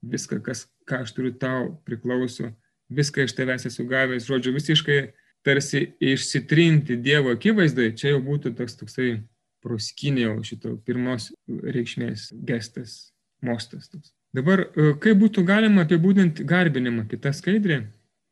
viską, 0.03 0.41
kas, 0.43 0.67
ką 0.89 1.03
aš 1.05 1.15
turiu 1.15 1.32
tau 1.39 1.72
priklauso, 1.88 2.51
viską 2.93 3.27
iš 3.27 3.36
tavęs 3.38 3.70
esu 3.72 3.88
gavęs, 3.88 4.27
žodžiu, 4.27 4.51
visiškai 4.58 5.00
tarsi 5.43 5.93
išsitrinti 6.03 7.00
Dievo 7.03 7.32
akivaizdai, 7.36 7.93
čia 7.96 8.13
jau 8.13 8.22
būtų 8.24 8.53
toks 8.60 8.77
toksai 8.79 9.10
proskinė 9.63 10.27
jau 10.27 10.38
šito 10.43 10.75
pirmos 10.84 11.32
reikšmės 11.48 12.32
gestas, 12.48 13.12
mostas. 13.45 13.89
Toks. 13.91 14.13
Dabar, 14.33 14.67
e, 14.73 14.93
kaip 15.03 15.19
būtų 15.21 15.43
galima 15.45 15.85
apibūdinti 15.85 16.45
garbinimą, 16.50 17.05
kita 17.12 17.33
skaidrė? 17.35 17.83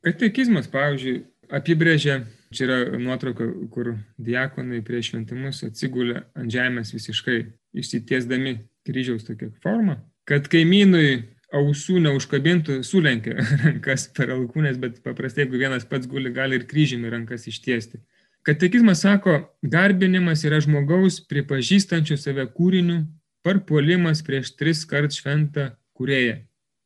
Katekizmas, 0.01 0.69
pavyzdžiui, 0.71 1.19
apibrėžia, 1.53 2.23
čia 2.55 2.65
yra 2.65 2.77
nuotrauka, 2.99 3.45
kur 3.73 3.93
diakonai 4.21 4.81
prieš 4.85 5.11
šventimus 5.11 5.61
atsigulė 5.67 6.23
ant 6.37 6.51
žemės 6.51 6.93
visiškai 6.95 7.43
išsitiesdami 7.77 8.55
kryžiaus 8.87 9.27
tokią 9.27 9.51
formą, 9.63 9.99
kad 10.27 10.49
kaimynui 10.51 11.21
ausų 11.51 11.99
neužkabintų, 12.05 12.79
sulenkia 12.87 13.35
rankas 13.65 14.07
per 14.15 14.31
alkūnės, 14.33 14.79
bet 14.81 15.01
paprastai, 15.05 15.45
jeigu 15.45 15.59
vienas 15.61 15.85
pats 15.87 16.09
guli, 16.09 16.31
gali 16.33 16.59
ir 16.59 16.67
kryžimi 16.69 17.11
rankas 17.11 17.47
ištiesti. 17.51 18.01
Katekizmas 18.47 19.03
sako, 19.03 19.35
garbinimas 19.61 20.41
yra 20.47 20.57
žmogaus 20.63 21.19
pripažįstančio 21.29 22.17
save 22.17 22.47
kūriniu, 22.55 23.03
parpuolimas 23.45 24.23
prieš 24.25 24.53
tris 24.57 24.83
kart 24.87 25.13
šventą 25.15 25.71
kūrėją. 25.97 26.41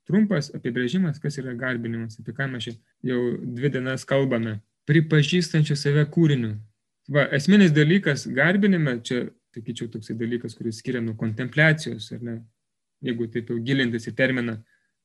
Trumpas 0.06 0.52
apibrėžimas, 0.54 1.18
kas 1.22 1.40
yra 1.42 1.56
garbinimas, 1.58 2.20
apie 2.22 2.36
ką 2.38 2.48
mes 2.52 2.68
jau 2.70 3.22
dvi 3.42 3.72
dienas 3.74 4.06
kalbame. 4.06 4.60
Pripažįstančio 4.86 5.78
save 5.80 6.04
kūriniu. 6.14 6.54
Va, 7.10 7.26
esminis 7.34 7.74
dalykas 7.74 8.28
garbinime, 8.30 9.00
čia, 9.06 9.24
sakyčiau, 9.56 9.90
toksai 9.94 10.18
dalykas, 10.20 10.54
kuris 10.58 10.80
skiria 10.82 11.02
nuo 11.02 11.16
kontempliacijos, 11.18 12.12
ar 12.14 12.22
ne, 12.26 12.36
jeigu 13.06 13.28
taip 13.34 13.50
jau 13.50 13.58
gilintis 13.66 14.06
į 14.10 14.14
terminą 14.18 14.60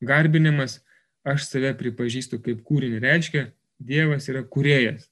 garbinimas, 0.05 0.79
aš 1.25 1.47
save 1.49 1.73
pripažįstu 1.77 2.41
kaip 2.45 2.61
kūrinį. 2.67 3.01
Reiškia, 3.01 3.49
Dievas 3.81 4.27
yra 4.29 4.43
kūrėjas. 4.45 5.07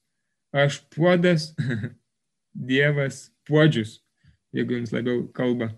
Aš 0.54 0.84
puodas, 0.94 1.50
Dievas 2.70 3.30
puodžius, 3.50 4.00
jeigu 4.54 4.78
jums 4.78 4.94
labiau 4.94 5.24
kalba. 5.34 5.72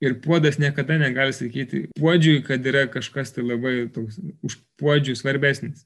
Ir 0.00 0.16
puodas 0.24 0.56
niekada 0.56 0.96
negali 0.96 1.32
sakyti 1.36 1.82
puodžiui, 1.98 2.40
kad 2.46 2.64
yra 2.66 2.86
kažkas 2.88 3.34
tai 3.36 3.44
labai 3.44 3.84
toks 3.92 4.16
už 4.46 4.56
puodžių 4.80 5.16
svarbesnis. 5.18 5.84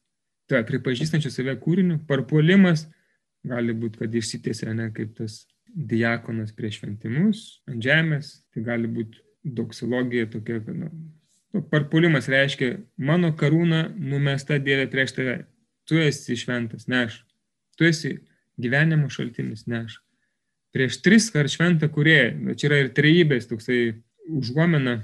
Tai 0.51 0.61
pripažįstančių 0.69 1.33
save 1.33 1.57
kūriniu, 1.59 1.99
parpuolimas 2.07 2.87
gali 3.49 3.75
būti, 3.77 4.03
kad 4.03 4.15
išsitėsia 4.15 4.75
ne 4.77 4.91
kaip 4.95 5.17
tas 5.19 5.43
diakonas 5.75 6.53
prieš 6.55 6.79
šventimus 6.81 7.41
ant 7.71 7.83
žemės, 7.83 8.31
tai 8.55 8.63
gali 8.67 8.91
būti 8.91 9.19
doksilogija 9.45 10.29
tokia, 10.31 10.61
kad 10.65 10.77
nu, 10.77 10.91
nu, 11.53 11.65
parpuolimas 11.73 12.29
reiškia, 12.31 12.77
mano 12.97 13.33
karūna 13.37 13.89
numesta 13.99 14.61
Dieve 14.63 14.87
prieš 14.93 15.17
tave. 15.19 15.37
Tu 15.89 15.99
esi 16.01 16.37
šventas, 16.41 16.87
ne 16.89 17.05
aš. 17.09 17.19
Tu 17.77 17.91
esi 17.91 18.15
gyvenimo 18.61 19.11
šaltinis, 19.13 19.67
ne 19.69 19.83
aš. 19.85 19.99
Prieš 20.75 20.99
tris 21.05 21.29
kart 21.31 21.53
šventą 21.53 21.89
kurėją, 21.93 22.57
čia 22.59 22.67
yra 22.71 22.81
ir 22.83 22.93
trejybės 22.97 23.47
toksai 23.51 23.81
užuomena, 24.27 24.97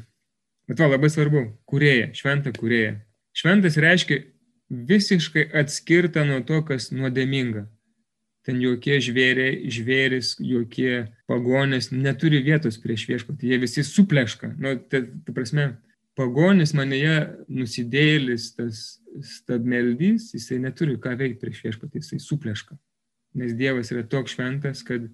bet 0.66 0.80
to 0.80 0.88
labai 0.90 1.10
svarbu, 1.12 1.44
kurėja, 1.70 2.10
šventą 2.16 2.52
kurėja. 2.56 2.96
Šventas 3.36 3.78
reiškia 3.78 4.24
visiškai 4.70 5.46
atskirta 5.60 6.24
nuo 6.26 6.40
to, 6.46 6.62
kas 6.66 6.90
nuodėminga. 6.94 7.68
ten 8.46 8.56
jokie 8.60 8.96
žvėriai, 9.04 9.68
žvėris, 9.70 10.32
jokie 10.40 11.12
pagonės 11.28 11.90
neturi 11.92 12.40
vietos 12.42 12.78
prieš 12.80 13.04
viešpatį, 13.10 13.50
jie 13.52 13.58
visi 13.60 13.84
supleška. 13.84 14.54
Nu, 14.56 14.78
ta, 14.80 15.02
ta 15.04 15.34
prasme, 15.36 15.66
pagonis 16.18 16.72
manėje 16.74 17.18
nusidėlis, 17.52 18.54
tas 18.56 19.00
stabmeldys, 19.36 20.30
jisai 20.34 20.60
neturi 20.64 20.96
ką 21.02 21.12
veikti 21.20 21.44
prieš 21.44 21.60
viešpatį, 21.66 22.00
jisai 22.00 22.20
supleška. 22.24 22.78
Nes 23.38 23.52
Dievas 23.54 23.92
yra 23.92 24.06
toks 24.08 24.34
šventas, 24.34 24.82
kad 24.88 25.04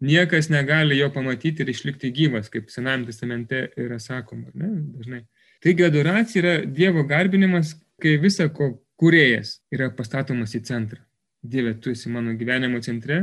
niekas 0.00 0.48
negali 0.48 0.98
jo 0.98 1.10
pamatyti 1.12 1.62
ir 1.64 1.70
išlikti 1.72 2.12
gyvas, 2.16 2.48
kaip 2.52 2.70
Senajame 2.72 3.08
testamente 3.10 3.68
yra 3.78 3.98
sakoma, 4.00 4.48
ne, 4.54 4.70
dažnai. 4.96 5.24
Taigi 5.60 5.84
adoracija 5.84 6.42
yra 6.42 6.54
Dievo 6.64 7.04
garbinimas, 7.08 7.74
kai 8.00 8.16
visa 8.20 8.48
ko 8.48 8.72
kurėjas 9.00 9.58
yra 9.72 9.90
pastatomas 9.96 10.54
į 10.56 10.62
centrą. 10.68 11.02
Dieve, 11.42 11.74
tu 11.80 11.92
esi 11.92 12.10
mano 12.12 12.34
gyvenimo 12.36 12.80
centre 12.84 13.22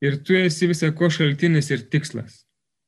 ir 0.00 0.16
tu 0.24 0.36
esi 0.36 0.68
visa 0.70 0.88
ko 0.96 1.10
šaltinis 1.12 1.68
ir 1.72 1.84
tikslas. 1.92 2.44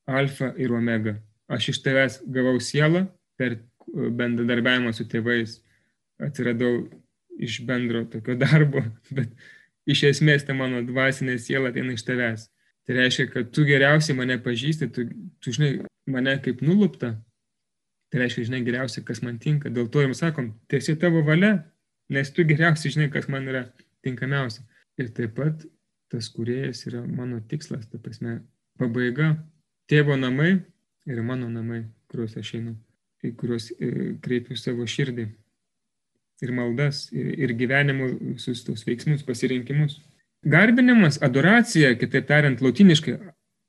Alfa 0.08 0.52
ir 0.58 0.72
omega. 0.72 1.18
Aš 1.52 1.72
iš 1.72 1.82
tavęs 1.84 2.20
gavau 2.32 2.56
sielą 2.60 3.06
per 3.36 3.58
bendradarbiavimą 3.92 4.92
su 4.96 5.04
tėvais. 5.08 5.58
Atsiradau 6.22 6.86
iš 7.42 7.60
bendro 7.66 8.04
tokio 8.08 8.36
darbo, 8.40 8.84
bet 9.16 9.32
iš 9.88 10.04
esmės 10.12 10.46
ta 10.46 10.56
mano 10.56 10.82
dvasinė 10.86 11.38
siela 11.40 11.72
ateina 11.72 11.96
iš 11.96 12.04
tavęs. 12.08 12.48
Tai 12.86 12.96
reiškia, 12.96 13.28
kad 13.30 13.52
tu 13.54 13.64
geriausiai 13.66 14.16
mane 14.18 14.38
pažįsti, 14.42 14.88
tu, 14.94 15.04
tu 15.42 15.54
žinai 15.54 15.72
mane 16.10 16.34
kaip 16.42 16.64
nulupta. 16.66 17.14
Tai 18.12 18.22
reiškia, 18.22 18.48
žinai 18.50 18.64
geriausiai, 18.66 19.04
kas 19.06 19.22
man 19.24 19.38
tinka. 19.42 19.70
Dėl 19.72 19.86
to 19.92 20.02
jums 20.02 20.20
sakom, 20.24 20.50
tiesi 20.68 20.96
tavo 21.00 21.22
valia, 21.26 21.54
nes 22.12 22.32
tu 22.34 22.44
geriausiai 22.48 22.96
žinai, 22.96 23.08
kas 23.12 23.30
man 23.32 23.46
yra 23.48 23.64
tinkamiausia. 24.04 24.66
Ir 25.00 25.14
taip 25.16 25.38
pat 25.38 25.62
tas 26.12 26.28
kuriejas 26.28 26.82
yra 26.90 27.00
mano 27.06 27.38
tikslas, 27.48 27.86
ta 27.88 28.02
prasme, 28.02 28.42
pabaiga. 28.76 29.30
Tėvo 29.88 30.18
namai 30.18 30.58
yra 31.06 31.22
mano 31.22 31.48
namai, 31.50 31.84
kuriuos 32.10 32.36
aš 32.38 32.54
einu, 32.58 32.74
į 33.24 33.32
kuriuos 33.38 33.70
e, 33.74 33.90
kreipiu 34.22 34.56
savo 34.58 34.86
širdį. 34.88 35.26
Ir 36.42 36.52
maldas, 36.54 37.06
ir, 37.14 37.32
ir 37.38 37.54
gyvenimo 37.58 38.08
visus 38.34 38.64
tos 38.66 38.82
veiksmus, 38.86 39.22
pasirinkimus. 39.26 40.00
Garbinimas, 40.42 41.20
adoracija, 41.22 41.92
kitaip 41.98 42.26
tariant, 42.26 42.60
latiniškai 42.62 43.14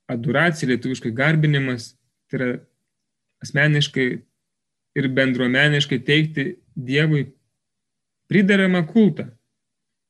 adoracija, 0.09 0.69
lietuviškai 0.71 1.11
garbinimas, 1.13 1.93
tai 2.31 2.39
yra 2.39 2.49
asmeniškai 3.45 4.07
ir 4.97 5.09
bendruomeniškai 5.13 5.99
teikti 6.05 6.47
Dievui 6.73 7.27
pridaramą 8.31 8.81
kultą. 8.89 9.27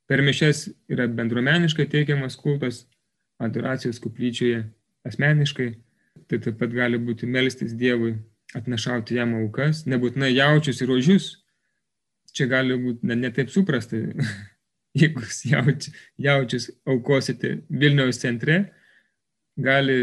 Per 0.07 0.21
mišes 0.23 0.69
yra 0.91 1.09
bendruomeniškai 1.11 1.89
teikiamas 1.91 2.37
kultas, 2.39 2.85
adoracijos 3.43 3.99
kuplyčioje 4.03 4.63
asmeniškai, 5.07 5.69
tai 6.27 6.39
taip 6.39 6.59
pat 6.59 6.71
gali 6.71 6.99
būti 6.99 7.27
melstis 7.27 7.75
Dievui, 7.75 8.15
atnešauti 8.55 9.17
jam 9.17 9.33
aukas, 9.41 9.83
nebūtinai 9.89 10.31
jaučius 10.31 10.79
ir 10.83 10.91
ožius. 10.95 11.29
Čia 12.33 12.47
gali 12.49 12.77
būti 12.79 13.05
ne, 13.09 13.17
ne 13.19 13.29
taip 13.33 13.51
suprasta, 13.53 13.99
jeigu 14.97 15.25
jauč, 15.51 15.89
jaučius 16.17 16.69
aukosite 16.85 17.57
Vilniaus 17.69 18.21
centre, 18.21 18.59
gali, 19.57 19.97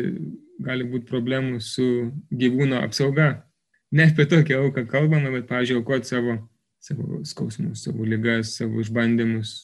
gali 0.63 0.87
būti 0.87 1.09
problemų 1.11 1.61
su 1.65 1.87
gyvūno 2.31 2.83
apsauga. 2.85 3.33
Ne 3.91 4.07
apie 4.07 4.27
tokią 4.31 4.61
auką 4.67 4.87
kalbame, 4.91 5.33
bet, 5.35 5.49
pažiūrėjau, 5.51 5.83
aukoti 5.83 6.13
savo, 6.13 6.37
savo 6.83 7.23
skausmus, 7.27 7.83
savo 7.87 8.07
lygas, 8.07 8.55
savo 8.61 8.83
išbandymus, 8.83 9.55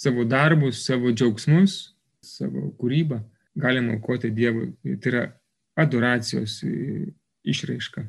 savo 0.00 0.24
darbus, 0.24 0.84
savo 0.86 1.12
džiaugsmus, 1.12 1.80
savo 2.24 2.70
kūrybą. 2.80 3.20
Galima 3.60 3.98
aukoti 3.98 4.30
Dievui. 4.32 4.70
Tai 5.02 5.10
yra 5.10 5.26
adoracijos 5.80 6.60
išraiška. 7.44 8.06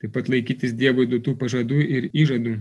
Taip 0.00 0.12
pat 0.12 0.28
laikytis 0.32 0.74
Dievui 0.76 1.06
duotų 1.08 1.36
pažadų 1.40 1.80
ir 1.80 2.08
įžadų. 2.12 2.58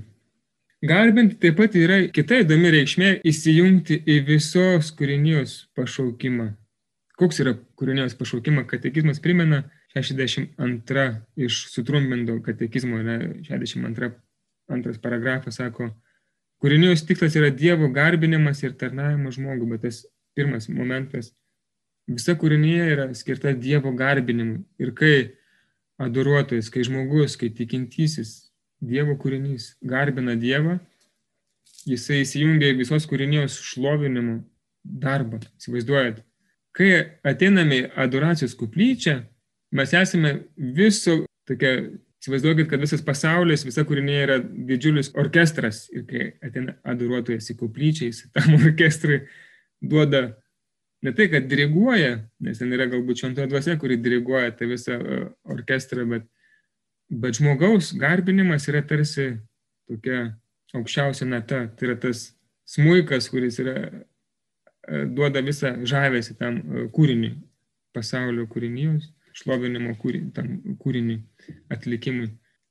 Garbinti 0.80 1.36
taip 1.36 1.58
pat 1.60 1.74
yra 1.76 1.98
kita 2.16 2.38
įdomi 2.40 2.70
reikšmė 2.72 3.10
įsijungti 3.28 3.98
į 4.08 4.22
visos 4.30 4.94
kūrinijos 4.96 5.66
pašaukimą. 5.76 6.54
Koks 7.20 7.42
yra 7.44 7.52
kūrinijos 7.76 8.16
pašaukimas? 8.16 8.70
Katekizmas 8.70 9.20
primena 9.20 9.66
62 9.92 11.06
iš 11.36 11.58
sutrumpinto 11.74 12.38
katekizmo, 12.46 13.02
ne, 13.04 13.18
62 13.50 14.14
antras 14.72 15.04
paragrafas 15.04 15.60
sako, 15.60 15.90
kūrinijos 16.64 17.04
tikslas 17.10 17.36
yra 17.36 17.52
Dievo 17.52 17.92
garbinimas 17.92 18.64
ir 18.64 18.78
tarnavimas 18.80 19.36
žmogui, 19.36 19.68
bet 19.74 19.84
tas 19.90 20.06
pirmas 20.32 20.70
momentas, 20.72 21.34
visa 22.08 22.40
kūrinėje 22.40 22.92
yra 22.96 23.10
skirta 23.20 23.52
Dievo 23.52 23.92
garbinimui. 23.92 24.64
Ir 24.80 24.96
kai 24.96 25.16
adoruotojas, 26.00 26.72
kai 26.72 26.88
žmogus, 26.88 27.36
kai 27.36 27.52
tikintysis 27.52 28.49
Dievo 28.80 29.16
kūrinys. 29.20 29.74
Garbina 29.86 30.36
Dievą, 30.40 30.78
jisai 31.90 32.24
įsijungia 32.24 32.72
visos 32.78 33.08
kūrinijos 33.10 33.60
šlovinimo 33.72 34.40
darbą. 34.84 35.42
Įsivaizduojat, 35.60 36.22
kai 36.76 36.92
ateiname 37.28 37.82
į 37.84 37.90
adoracijos 38.00 38.56
kuplyčią, 38.60 39.20
mes 39.76 39.96
esame 39.98 40.36
viso 40.56 41.24
tokia, 41.50 41.74
įsivaizduokit, 42.20 42.70
kad 42.72 42.82
visas 42.84 43.04
pasaulis, 43.06 43.66
visa 43.68 43.86
kūrinė 43.88 44.20
yra 44.26 44.38
didžiulis 44.44 45.14
orkestras. 45.20 45.86
Ir 45.96 46.06
kai 46.10 46.32
ateina 46.46 46.78
adoruotojas 46.88 47.52
į 47.54 47.60
kuplyčią, 47.60 48.12
jis 48.12 48.26
tam 48.36 48.56
orkestrui 48.60 49.24
duoda 49.80 50.30
ne 51.02 51.14
tai, 51.16 51.30
kad 51.32 51.48
diriguoja, 51.48 52.18
nes 52.44 52.60
ten 52.60 52.74
yra 52.76 52.90
galbūt 52.92 53.22
šventoje 53.22 53.48
dvasia, 53.52 53.78
kuri 53.80 54.00
diriguoja 54.04 54.52
tą 54.56 54.68
visą 54.68 54.98
e, 55.00 55.20
orkestrą, 55.56 56.06
bet 56.10 56.28
Bet 57.10 57.40
žmogaus 57.40 57.94
garbinimas 57.98 58.68
yra 58.70 58.84
tarsi 58.86 59.32
tokia 59.90 60.36
aukščiausia 60.78 61.26
nata, 61.26 61.64
tai 61.74 61.88
yra 61.88 61.96
tas 61.98 62.28
smūkas, 62.70 63.30
kuris 63.34 63.58
yra, 63.64 63.76
e, 64.86 65.06
duoda 65.10 65.42
visą 65.46 65.74
žavesį 65.90 66.36
tam 66.38 66.60
e, 66.60 66.84
kūriniui, 66.94 67.34
pasaulio 67.98 68.46
kūrinijos, 68.52 69.10
šlovinimo 69.40 69.96
kūrinį, 69.98 70.30
tam 70.36 70.52
kūriniui 70.84 71.24
atlikimui. 71.74 72.30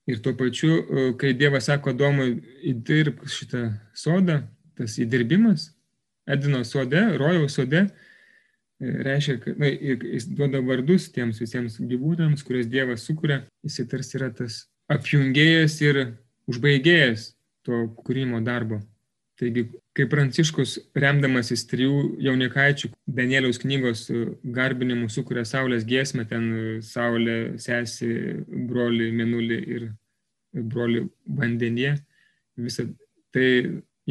Ir 0.09 0.23
tuo 0.25 0.33
pačiu, 0.39 0.71
e, 0.79 1.09
kai 1.19 1.35
Dievas 1.37 1.67
sako 1.69 1.93
Domui, 1.99 2.39
įdirb 2.71 3.27
šitą 3.29 3.65
sodą, 3.97 4.45
tas 4.79 4.95
įdirbimas, 5.03 5.73
Edino 6.29 6.61
sode, 6.69 7.01
rojaus 7.17 7.55
sode, 7.57 7.87
reiškia, 8.81 9.39
kad 9.43 9.59
na, 9.59 9.67
jis 9.67 10.29
duoda 10.31 10.61
vardus 10.65 11.09
tiems 11.15 11.41
visiems 11.43 11.79
gyvūnams, 11.81 12.45
kurias 12.47 12.69
Dievas 12.71 13.07
sukuria, 13.07 13.43
jis 13.67 13.81
tarsi 13.91 14.19
yra 14.19 14.31
tas 14.35 14.65
apjungėjas 14.93 15.81
ir 15.85 16.05
užbaigėjas 16.49 17.33
to 17.67 17.87
kūrimo 18.05 18.41
darbo. 18.45 18.81
Taigi, 19.39 19.69
kai 19.95 20.09
Pranciškus, 20.11 20.79
remdamasis 20.99 21.63
trijų 21.71 22.17
jaunikaičių 22.27 22.91
Danieliaus 23.19 23.61
knygos 23.63 24.09
garbinimu, 24.43 25.07
sukuria 25.15 25.45
Saulės 25.47 25.87
giesmę, 25.87 26.25
ten 26.27 26.49
Saulė, 26.83 27.55
sesi, 27.63 28.09
broli, 28.49 29.13
minulį 29.15 29.59
ir 29.77 29.87
broli 30.59 31.05
vandenyje, 31.39 31.95
visą 32.59 32.89
tai 33.35 33.49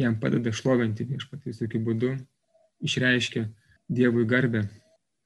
jam 0.00 0.16
padeda 0.22 0.54
šlovinti 0.54 1.04
viešpatį. 1.10 1.52
Tokiu 1.58 1.82
būdu, 1.84 2.14
išreiškia 2.88 3.44
Dievui 3.88 4.26
garbę. 4.28 4.66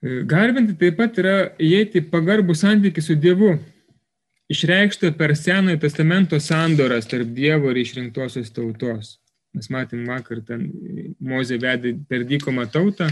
E, 0.03 0.23
garbinti 0.27 0.77
taip 0.79 0.97
pat 0.99 1.19
yra 1.19 1.37
įeiti 1.63 2.03
pagarbų 2.13 2.55
santykių 2.59 3.03
su 3.05 3.17
Dievu, 3.19 3.57
išreikšta 4.53 5.13
per 5.19 5.35
Senojo 5.39 5.81
testamento 5.83 6.39
sandoras 6.41 7.09
tarp 7.11 7.33
Dievo 7.37 7.71
ir 7.73 7.83
išrinktosios 7.83 8.53
tautos. 8.55 9.17
Mes 9.53 9.69
matėm 9.69 10.07
vakar, 10.09 10.41
ten 10.47 10.71
Mozė 11.21 11.59
vedė 11.61 11.93
per 12.09 12.25
dykomą 12.29 12.65
tautą, 12.73 13.11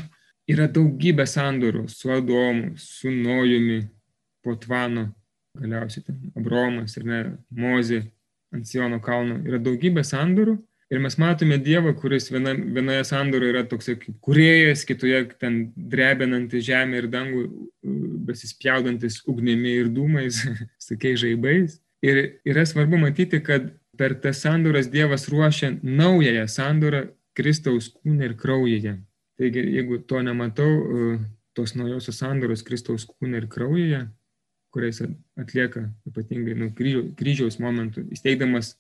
yra 0.49 0.67
daugybė 0.73 1.27
sandorų 1.29 1.85
su 1.93 2.13
Adomu, 2.15 2.73
su 2.81 3.13
Nojumi, 3.13 3.83
Potvano, 4.41 5.11
galiausiai 5.61 6.07
ten 6.07 6.33
Abromas 6.39 6.97
ir 6.97 7.05
ne 7.05 7.21
Mozė 7.53 8.01
ant 8.55 8.67
Siono 8.67 9.03
kalno. 9.05 9.37
Yra 9.45 9.61
daugybė 9.61 10.05
sandorų 10.07 10.57
Ir 10.91 10.99
mes 10.99 11.15
matome 11.23 11.55
Dievą, 11.63 11.93
kuris 11.95 12.25
viena, 12.33 12.51
vienoje 12.51 13.05
sandoroje 13.07 13.53
yra 13.53 13.61
toks 13.71 13.93
kaip 13.93 14.07
kuriejas, 14.27 14.83
kitoje 14.89 15.21
ten 15.39 15.61
drebinantis 15.79 16.65
žemę 16.67 16.99
ir 16.99 17.07
dangų, 17.13 17.45
besispjaudantis 18.27 19.21
ugnimi 19.31 19.77
ir 19.85 19.93
dūmais, 19.95 20.41
sakiai 20.89 21.15
žaibais. 21.21 21.79
Ir 22.03 22.41
yra 22.49 22.65
svarbu 22.67 22.99
matyti, 22.99 23.39
kad 23.45 23.71
per 24.01 24.17
tas 24.19 24.43
sandoras 24.43 24.91
Dievas 24.91 25.29
ruošia 25.31 25.77
naująją 25.83 26.49
sandorą 26.51 27.05
Kristaus 27.39 27.93
kūne 27.95 28.27
ir 28.27 28.35
kraujyje. 28.41 28.97
Taigi, 29.39 29.63
jeigu 29.77 30.01
to 30.11 30.25
nematau, 30.27 30.71
tos 31.55 31.77
naujosios 31.79 32.19
sandoros 32.19 32.67
Kristaus 32.67 33.07
kūne 33.07 33.39
ir 33.39 33.47
kraujyje, 33.53 34.09
kuriais 34.75 35.05
atlieka 35.39 35.87
ypatingai 36.11 36.59
nu, 36.59 36.73
kryžiaus 36.75 37.63
momentu, 37.63 38.03
įsteigdamas 38.11 38.75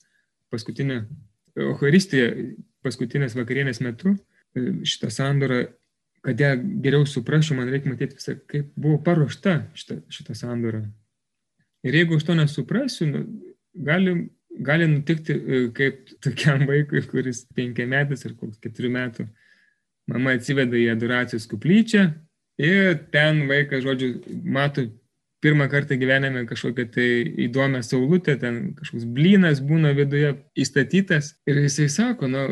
paskutinę 0.50 1.04
Euharistija 1.58 2.30
paskutinės 2.84 3.36
vakarienės 3.38 3.82
metu 3.84 4.14
e, 4.14 4.80
šitą 4.86 5.10
sandorą 5.12 5.64
kad 6.22 6.40
ją 6.40 6.50
geriau 6.84 7.06
suprasčiau, 7.08 7.56
man 7.56 7.70
reikia 7.72 7.92
matyti 7.92 8.18
visą, 8.18 8.34
kaip 8.50 8.72
buvo 8.76 8.98
paruošta 9.04 9.56
šita, 9.76 10.00
šita 10.12 10.36
sandora. 10.36 10.82
Ir 11.86 11.96
jeigu 11.96 12.18
aš 12.18 12.26
to 12.28 12.36
nesuprasiu, 12.36 13.08
nu, 13.08 13.22
gali, 13.86 14.14
gali 14.66 14.88
nutikti 14.90 15.36
e, 15.36 15.60
kaip 15.76 16.12
tokiam 16.24 16.66
vaikui, 16.68 17.00
kuris 17.08 17.46
penkiametis 17.56 18.26
ar 18.28 18.34
koks 18.36 18.60
keturių 18.60 18.92
metų, 18.98 19.28
mama 20.10 20.34
atsiveda 20.36 20.76
į 20.76 20.90
adoracijos 20.92 21.48
kuplyčią 21.48 22.10
ir 22.60 22.98
ten 23.14 23.46
vaikas, 23.48 23.86
žodžiu, 23.86 24.12
mato 24.44 24.84
pirmą 25.40 25.68
kartą 25.72 25.96
gyvenime 26.00 26.44
kažkokią 26.48 26.86
tai 26.94 27.08
įdomią 27.46 27.82
saulutę, 27.84 28.36
ten 28.40 28.74
kažkoks 28.76 29.06
blynas 29.08 29.62
būna 29.64 29.94
viduje 29.96 30.34
įstatytas. 30.58 31.34
Ir 31.48 31.62
jisai 31.64 31.88
sako, 31.92 32.28
nu, 32.28 32.42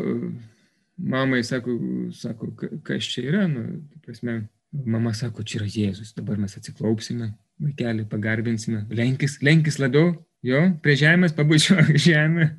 mamai 0.97 1.43
sako, 1.45 1.77
sako 2.15 2.53
kas 2.83 3.09
čia 3.13 3.27
yra, 3.29 3.43
nu, 3.51 3.83
prasme, 4.05 4.41
mama 4.71 5.13
sako, 5.13 5.45
čia 5.45 5.61
yra 5.61 5.69
Jėzus, 5.69 6.15
dabar 6.17 6.39
mes 6.41 6.57
atsiklaupsime, 6.57 7.31
vaikelį 7.61 8.07
pagarbinsime, 8.09 8.85
lenkis, 8.95 9.39
lenkis 9.45 9.79
labiau, 9.81 10.15
jo, 10.45 10.63
prie 10.83 10.97
žemės 10.99 11.35
pabučiuok 11.37 11.93
žemę. 12.07 12.51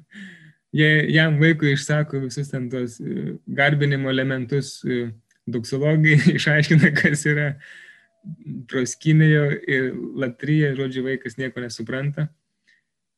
Jie 0.77 0.89
jam 1.11 1.41
vaikui 1.41 1.75
išsako 1.75 2.21
visus 2.29 2.53
ten 2.53 2.69
tos 2.71 3.01
e, 3.03 3.35
garbinimo 3.59 4.11
elementus, 4.13 4.77
e, 4.87 5.09
doksologai 5.51 6.21
išaiškina, 6.39 6.93
kas 6.95 7.27
yra 7.27 7.55
proskinėjo 8.71 9.45
ir 9.69 9.91
latryje, 10.21 10.75
žodžiu, 10.79 11.05
vaikas 11.07 11.39
nieko 11.41 11.63
nesupranta. 11.65 12.29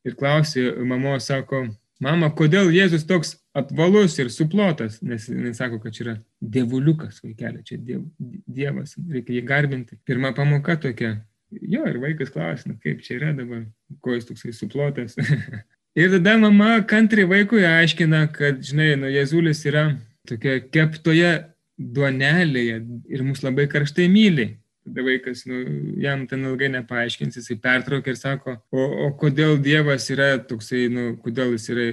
Ir 0.06 0.16
klausė, 0.18 0.64
mamo 0.88 1.14
sako, 1.22 1.66
mama, 2.02 2.30
kodėl 2.34 2.72
Jėzus 2.74 3.04
toks 3.06 3.36
apvalus 3.54 4.16
ir 4.18 4.30
suplotas, 4.34 4.98
nes 5.04 5.28
jis 5.28 5.58
sako, 5.60 5.78
kad 5.82 5.94
čia 5.94 6.04
yra 6.06 6.14
dievuliukas 6.40 7.20
vaikelė, 7.22 7.62
čia 7.66 7.78
diev, 7.78 8.06
dievas, 8.46 8.96
reikia 9.10 9.36
jį 9.38 9.44
garbinti. 9.46 9.98
Pirma 10.08 10.32
pamoka 10.36 10.78
tokia. 10.80 11.18
Jo, 11.52 11.84
ir 11.86 12.00
vaikas 12.00 12.32
klausia, 12.32 12.72
nu, 12.72 12.78
kaip 12.82 13.02
čia 13.04 13.18
yra 13.18 13.34
dabar, 13.36 13.66
ko 14.02 14.16
jis 14.16 14.26
toksai 14.30 14.54
suplotas. 14.56 15.18
ir 16.00 16.14
tada 16.16 16.38
mama 16.40 16.78
kantriai 16.88 17.28
vaikui 17.28 17.66
aiškina, 17.68 18.24
kad, 18.34 18.62
žinai, 18.64 18.94
nu, 18.98 19.10
Jėzulis 19.12 19.60
yra 19.68 19.90
tokia 20.28 20.62
keptoje 20.72 21.34
duonelėje 21.76 22.80
ir 23.12 23.24
mus 23.26 23.42
labai 23.44 23.68
karštai 23.70 24.08
myli. 24.10 24.48
Tada 24.82 25.04
vaikas, 25.06 25.44
nu, 25.46 25.60
jam 26.02 26.24
ten 26.26 26.42
ilgai 26.48 26.68
nepaaiškins, 26.72 27.36
jisai 27.38 27.54
pertraukia 27.62 28.14
ir 28.14 28.18
sako, 28.18 28.56
o, 28.74 28.86
o 29.06 29.10
kodėl 29.18 29.54
Dievas 29.62 30.08
yra 30.10 30.34
toksai, 30.42 30.88
nu, 30.90 31.04
kodėl 31.22 31.52
jis 31.54 31.68
yra 31.70 31.84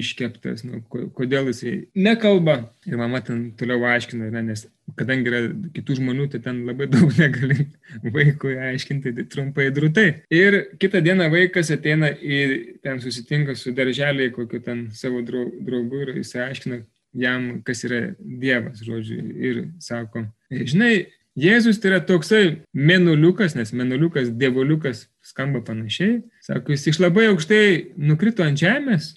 iškeptas, 0.00 0.62
nu, 0.68 0.78
kodėl 0.88 1.50
jisai 1.50 1.72
nekalba. 1.98 2.60
Ir 2.86 3.00
mama 3.00 3.20
ten 3.26 3.48
toliau 3.58 3.82
aiškina, 3.90 4.30
ne, 4.34 4.44
nes 4.52 4.68
kadangi 4.96 5.32
yra 5.32 5.40
kitų 5.74 5.98
žmonių, 5.98 6.28
tai 6.32 6.40
ten 6.44 6.62
labai 6.68 6.86
daug 6.92 7.10
negali 7.20 7.66
vaikui 8.04 8.54
aiškinti, 8.70 9.16
tai 9.16 9.26
trumpai 9.34 9.68
drūtai. 9.74 10.06
Ir 10.30 10.60
kitą 10.80 11.02
dieną 11.04 11.26
vaikas 11.34 11.72
ateina 11.74 12.12
ir 12.14 12.78
ten 12.86 13.02
susitinka 13.02 13.58
su 13.58 13.74
darželiai 13.74 14.30
kokiu 14.36 14.62
ten 14.64 14.86
savo 14.94 15.24
draugu 15.26 16.04
ir 16.04 16.14
jis 16.20 16.36
aiškina 16.46 16.82
jam, 17.18 17.62
kas 17.66 17.82
yra 17.88 18.00
Dievas, 18.18 18.82
žodžiu, 18.84 19.22
ir 19.34 19.62
sako, 19.82 20.26
žinai, 20.52 21.08
Jėzus 21.38 21.78
tai 21.78 21.92
yra 21.92 21.98
toksai 22.02 22.42
menuliukas, 22.74 23.54
nes 23.54 23.70
menuliukas, 23.76 24.30
dievoliukas 24.34 25.04
skamba 25.22 25.60
panašiai. 25.62 26.22
Sako, 26.42 26.74
jis 26.74 26.88
iš 26.90 27.00
labai 27.02 27.28
aukštai 27.30 27.94
nukrito 28.00 28.42
ant 28.42 28.58
žemės. 28.58 29.12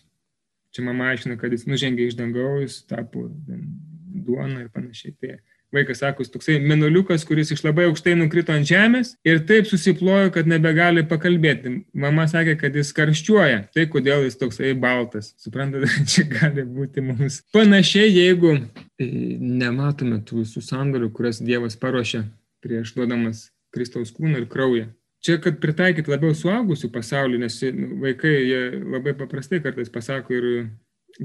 Čia 0.71 0.85
mama 0.85 1.09
aiškina, 1.11 1.39
kad 1.41 1.51
jis 1.51 1.65
nužengė 1.67 2.07
iš 2.07 2.17
dangaus, 2.19 2.81
tapo 2.87 3.25
duona 3.27 4.61
ir 4.61 4.69
panašiai. 4.75 5.15
Tai 5.17 5.33
Vaikas 5.71 6.01
sako, 6.03 6.25
jis 6.25 6.33
toksai 6.33 6.57
menuliukas, 6.59 7.23
kuris 7.27 7.53
iš 7.55 7.63
labai 7.63 7.85
aukštai 7.87 8.17
nukrito 8.19 8.51
ant 8.51 8.67
žemės 8.67 9.13
ir 9.27 9.39
taip 9.47 9.69
susiplojo, 9.69 10.33
kad 10.35 10.49
nebegali 10.51 11.05
pakalbėti. 11.07 11.77
Mama 11.95 12.25
sakė, 12.27 12.57
kad 12.59 12.75
jis 12.75 12.91
karščiuoja. 12.97 13.61
Tai 13.71 13.85
kodėl 13.93 14.25
jis 14.27 14.35
toksai 14.41 14.73
baltas. 14.75 15.31
Suprantate, 15.39 15.87
čia 16.11 16.27
gali 16.27 16.67
būti 16.67 17.03
mums 17.07 17.39
panašiai, 17.55 18.11
jeigu 18.11 18.57
e, 18.57 19.07
nematome 19.39 20.19
tų 20.27 20.43
visų 20.43 20.65
sandorių, 20.67 21.11
kurias 21.15 21.39
Dievas 21.39 21.79
paruošė 21.79 22.25
prieš 22.61 22.91
duodamas 22.97 23.47
Kristaus 23.71 24.11
kūną 24.11 24.43
ir 24.43 24.51
kraują. 24.51 24.91
Čia, 25.21 25.37
kad 25.39 25.59
pritaikyti 25.61 26.09
labiau 26.09 26.33
suaugusių 26.35 26.89
pasaulį, 26.91 27.43
nes 27.43 27.59
nu, 27.77 27.95
vaikai 28.01 28.35
labai 28.75 29.13
paprastai 29.17 29.61
kartais 29.63 29.91
pasako 29.93 30.35
ir 30.35 30.47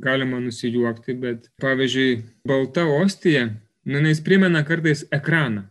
galima 0.02 0.38
nusijuokti, 0.42 1.14
bet 1.18 1.48
pavyzdžiui, 1.62 2.18
balta 2.46 2.85
ostija 2.92 3.48
Nu, 3.87 4.01
jis 4.03 4.20
primena 4.20 4.64
kartais 4.66 5.05
ekraną, 5.14 5.62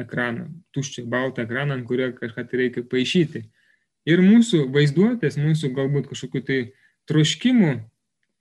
ekraną, 0.00 0.50
tuščią 0.76 1.06
baltą 1.08 1.46
ekraną, 1.46 1.78
ant 1.78 1.86
kurio 1.88 2.10
kažką 2.12 2.44
tai 2.50 2.58
reikia 2.60 2.82
paaišyti. 2.84 3.46
Ir 4.12 4.20
mūsų 4.20 4.66
vaizduotės, 4.74 5.38
mūsų 5.40 5.70
galbūt 5.76 6.10
kažkokiu 6.10 6.42
tai 6.44 6.58
troškimų, 7.08 7.72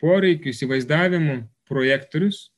poreikių, 0.01 0.51
įsivaizdavimų 0.51 1.37
projektorius 1.69 2.49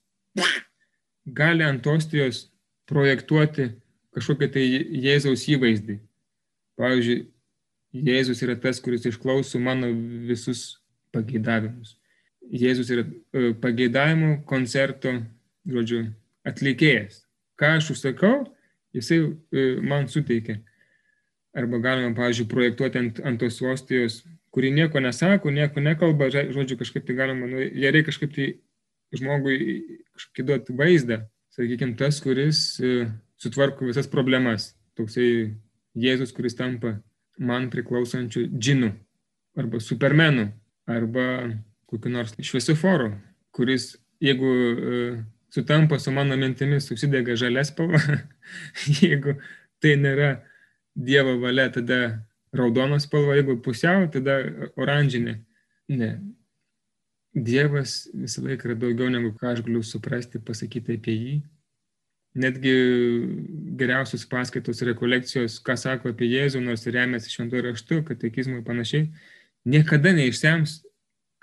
gali 1.25 1.65
ant 1.67 1.85
ostijos 1.87 2.47
projektuoti 2.89 3.69
kažkokią 4.15 4.49
tai 4.55 4.63
Jėzaus 5.03 5.45
įvaizdį. 5.53 5.99
Pavyzdžiui, 6.79 7.19
Jėzus 7.93 8.41
yra 8.41 8.55
tas, 8.57 8.79
kuris 8.81 9.05
išklauso 9.05 9.61
mano 9.61 9.91
visus 10.25 10.79
pageidavimus. 11.13 11.99
Jėzus 12.49 12.89
yra 12.89 13.05
e, 13.05 13.53
pageidavimų 13.61 14.39
koncerto, 14.49 15.13
žodžiu, 15.69 16.07
atlikėjas. 16.47 17.23
Ką 17.59 17.77
aš 17.77 17.93
užsakau, 17.95 18.43
jisai 18.95 19.19
e, 19.23 19.65
man 19.81 20.07
suteikia. 20.11 20.59
Arba 21.53 21.77
galima, 21.81 22.15
pavyzdžiui, 22.17 22.49
projektuoti 22.49 22.99
ant, 22.99 23.19
ant 23.25 23.39
tos 23.41 23.59
ostijos, 23.61 24.23
kuri 24.53 24.71
nieko 24.73 25.01
nesako, 25.01 25.51
nieko 25.53 25.81
nekalba, 25.81 26.29
žodžiu, 26.33 26.77
kažkaip 26.79 27.05
tai 27.05 27.17
galima, 27.17 27.49
nu, 27.49 27.61
jie 27.61 27.91
reikia 27.93 28.09
kažkaip 28.09 28.33
tai 28.33 28.47
žmogui 29.13 29.57
kažkokį 30.15 30.45
duoti 30.47 30.77
vaizdą, 30.77 31.19
sakykime, 31.53 31.97
tas, 31.97 32.19
kuris 32.23 32.63
e, 32.81 33.07
sutvarko 33.41 33.89
visas 33.89 34.09
problemas. 34.09 34.71
Toksai 34.97 35.53
Jėzus, 35.97 36.33
kuris 36.33 36.57
tampa 36.57 36.95
man 37.37 37.69
priklausančiu 37.73 38.47
džinu, 38.49 38.91
arba 39.57 39.81
supermenu, 39.81 40.47
arba 40.89 41.25
kokiu 41.89 42.13
nors 42.13 42.33
šviesoforu, 42.41 43.11
kuris, 43.53 43.93
jeigu 44.21 44.49
e, 44.49 45.01
sutampa 45.53 45.99
su 45.99 46.11
mano 46.11 46.37
mintimis, 46.37 46.87
susidega 46.87 47.35
žalia 47.35 47.63
spalva. 47.67 48.01
jeigu 49.01 49.37
tai 49.81 49.97
nėra 50.01 50.35
Dievo 50.93 51.39
valia, 51.41 51.71
tada 51.73 51.97
raudonos 52.53 53.07
spalva, 53.07 53.35
jeigu 53.37 53.57
pusiau, 53.65 54.07
tada 54.13 54.39
oranžinė. 54.77 55.39
Ne. 55.93 56.11
Dievas 57.33 58.03
visą 58.13 58.43
laiką 58.45 58.69
yra 58.69 58.77
daugiau 58.77 59.09
negu 59.09 59.33
ką 59.37 59.55
aš 59.55 59.63
galiu 59.65 59.81
suprasti, 59.85 60.41
pasakyti 60.41 60.99
apie 60.99 61.15
jį. 61.17 61.35
Netgi 62.43 62.73
geriausios 63.77 64.25
paskaitos 64.29 64.81
rekolekcijos, 64.85 65.59
ką 65.65 65.77
sako 65.77 66.13
apie 66.13 66.29
Jėzų, 66.31 66.61
nors 66.65 66.85
remiasi 66.89 67.33
šventuoju 67.33 67.65
raštu, 67.67 67.99
katekizmui 68.07 68.61
ir 68.61 68.65
panašiai, 68.65 69.07
niekada 69.69 70.13
neišsems, 70.17 70.79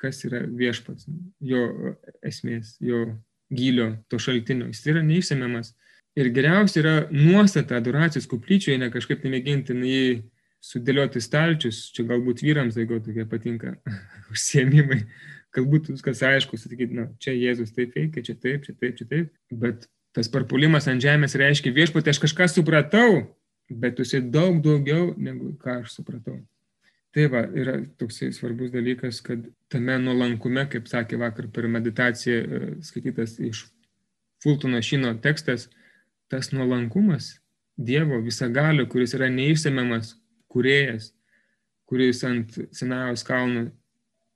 kas 0.03 0.25
yra 0.27 0.42
viešpats, 0.46 1.07
jo 1.46 1.94
esmės, 2.27 2.75
jo 2.83 3.05
gylio 3.51 3.93
to 4.11 4.19
šaltinio, 4.23 4.71
jis 4.71 4.85
yra 4.93 5.03
neišsemiamas. 5.07 5.75
Ir 6.19 6.31
geriausia 6.35 6.81
yra 6.83 6.95
nuostata 7.15 7.79
adoracijos 7.79 8.27
kuplyčioje, 8.31 8.79
ne 8.81 8.91
kažkaip 8.91 9.23
tai 9.23 9.31
mėginti 9.31 9.77
jį 9.87 10.05
sudėlioti 10.61 11.23
stalčius, 11.23 11.87
čia 11.95 12.05
galbūt 12.09 12.43
vyrams 12.45 12.77
daugiau 12.77 13.01
tokie 13.05 13.25
patinka 13.29 13.77
užsiemimai, 14.33 15.05
galbūt 15.57 15.93
viskas 15.95 16.23
aišku, 16.27 16.59
sakyti, 16.61 16.99
na, 16.99 17.09
čia 17.23 17.35
Jėzus 17.37 17.73
taip 17.77 17.97
veikia, 17.97 18.25
čia 18.27 18.37
taip, 18.37 18.67
čia 18.67 18.75
taip, 18.75 18.99
čia 18.99 19.07
taip, 19.09 19.33
bet 19.63 19.89
tas 20.17 20.31
parpulimas 20.31 20.89
ant 20.91 21.03
žemės 21.03 21.39
reiškia 21.39 21.73
viešpatė, 21.75 22.13
aš 22.13 22.21
kažką 22.27 22.51
supratau, 22.51 23.23
bet 23.71 23.97
tu 23.97 24.07
esi 24.07 24.21
daug 24.21 24.59
daugiau 24.65 25.15
negu 25.17 25.55
ką 25.63 25.81
aš 25.81 25.95
supratau. 26.01 26.41
Tai 27.11 27.27
va, 27.27 27.42
yra 27.59 27.75
toksai 27.99 28.31
svarbus 28.35 28.70
dalykas, 28.70 29.18
kad 29.27 29.42
tame 29.73 29.96
nuolankume, 29.99 30.62
kaip 30.70 30.87
sakė 30.87 31.18
vakar 31.18 31.49
per 31.51 31.66
meditaciją 31.66 32.38
e, 32.38 32.61
skaitytas 32.87 33.38
iš 33.42 33.64
Fultono 34.40 34.79
Šino 34.83 35.11
tekstas, 35.23 35.68
tas 36.31 36.53
nuolankumas 36.55 37.35
Dievo 37.81 38.20
visagalio, 38.20 38.85
kuris 38.92 39.14
yra 39.16 39.31
neišsemiamas 39.33 40.12
kuriejas, 40.53 41.11
kuris 41.88 42.23
ant 42.29 42.59
Sinajaus 42.77 43.25
kalnų 43.27 43.70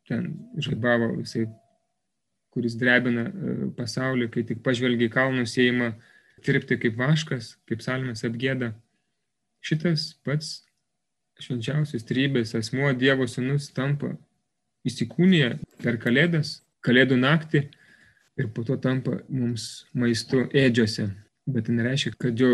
ten 0.08 0.26
žaibavo 0.60 1.12
visai, 1.18 1.46
kuris 2.54 2.74
drebina 2.80 3.28
e, 3.28 3.54
pasaulį, 3.76 4.28
kai 4.32 4.44
tik 4.48 4.62
pažvelgia 4.66 5.08
į 5.08 5.14
kalnus, 5.14 5.54
įima 5.60 5.92
tirpti 6.44 6.78
kaip 6.80 6.98
vaškas, 6.98 7.54
kaip 7.68 7.82
salmės 7.84 8.24
apgėda. 8.26 8.72
Šitas 9.64 10.10
pats 10.26 10.64
švenčiausios 11.42 12.06
trybės 12.06 12.54
asmuo 12.58 12.92
Dievo 12.98 13.26
sūnus 13.30 13.70
tampa 13.74 14.14
įsikūnyje 14.86 15.56
per 15.82 15.98
kalėdas, 16.02 16.60
kalėdų 16.84 17.18
naktį 17.18 17.66
ir 18.38 18.50
po 18.54 18.64
to 18.66 18.76
tampa 18.76 19.20
mums 19.28 19.86
maistu 19.94 20.46
ėdžiose. 20.52 21.10
bet 21.46 21.66
tai 21.66 21.74
nereiškia, 21.76 22.14
kad 22.16 22.40
jo 22.40 22.48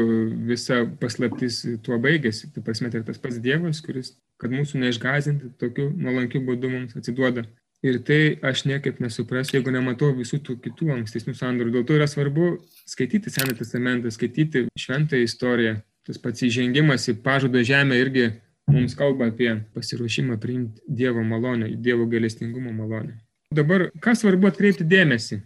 visa 0.49 0.83
paslaptis 0.99 1.61
tuo 1.87 1.99
baigėsi. 2.03 2.49
Tai 2.55 2.63
prasme, 2.67 2.91
tai 2.91 3.05
tas 3.07 3.21
pats 3.23 3.39
Dievas, 3.39 3.79
kuris, 3.85 4.17
kad 4.41 4.51
mūsų 4.51 4.81
neišgazinti, 4.83 5.53
tokiu 5.61 5.93
nuolankiu 5.95 6.43
būdu 6.47 6.71
mums 6.73 6.97
atsiduoda. 6.99 7.45
Ir 7.87 8.01
tai 8.05 8.35
aš 8.45 8.67
niekaip 8.69 8.99
nesuprasiu, 9.01 9.57
jeigu 9.57 9.73
nematau 9.73 10.11
visų 10.17 10.41
tų 10.45 10.59
kitų 10.67 10.91
ankstesnių 10.99 11.37
sandorių. 11.39 11.77
Dėl 11.79 11.87
to 11.87 11.97
yra 11.97 12.09
svarbu 12.11 12.51
skaityti 12.91 13.33
Senąjį 13.33 13.61
testamentą, 13.63 14.11
skaityti 14.13 14.67
šventąją 14.77 15.29
istoriją. 15.29 15.79
Tas 16.05 16.19
pats 16.21 16.43
įžengimas 16.45 17.07
į 17.13 17.21
pažado 17.23 17.63
žemę 17.65 17.97
irgi 18.03 18.27
mums 18.71 18.97
kalba 18.99 19.31
apie 19.31 19.53
pasiruošimą 19.75 20.39
priimti 20.41 20.83
Dievo 20.89 21.25
malonę, 21.27 21.71
Dievo 21.77 22.07
galestingumo 22.11 22.73
malonę. 22.73 23.19
Dabar, 23.55 23.89
ką 24.03 24.15
svarbu 24.15 24.51
atkreipti 24.51 24.87
dėmesį? 24.87 25.41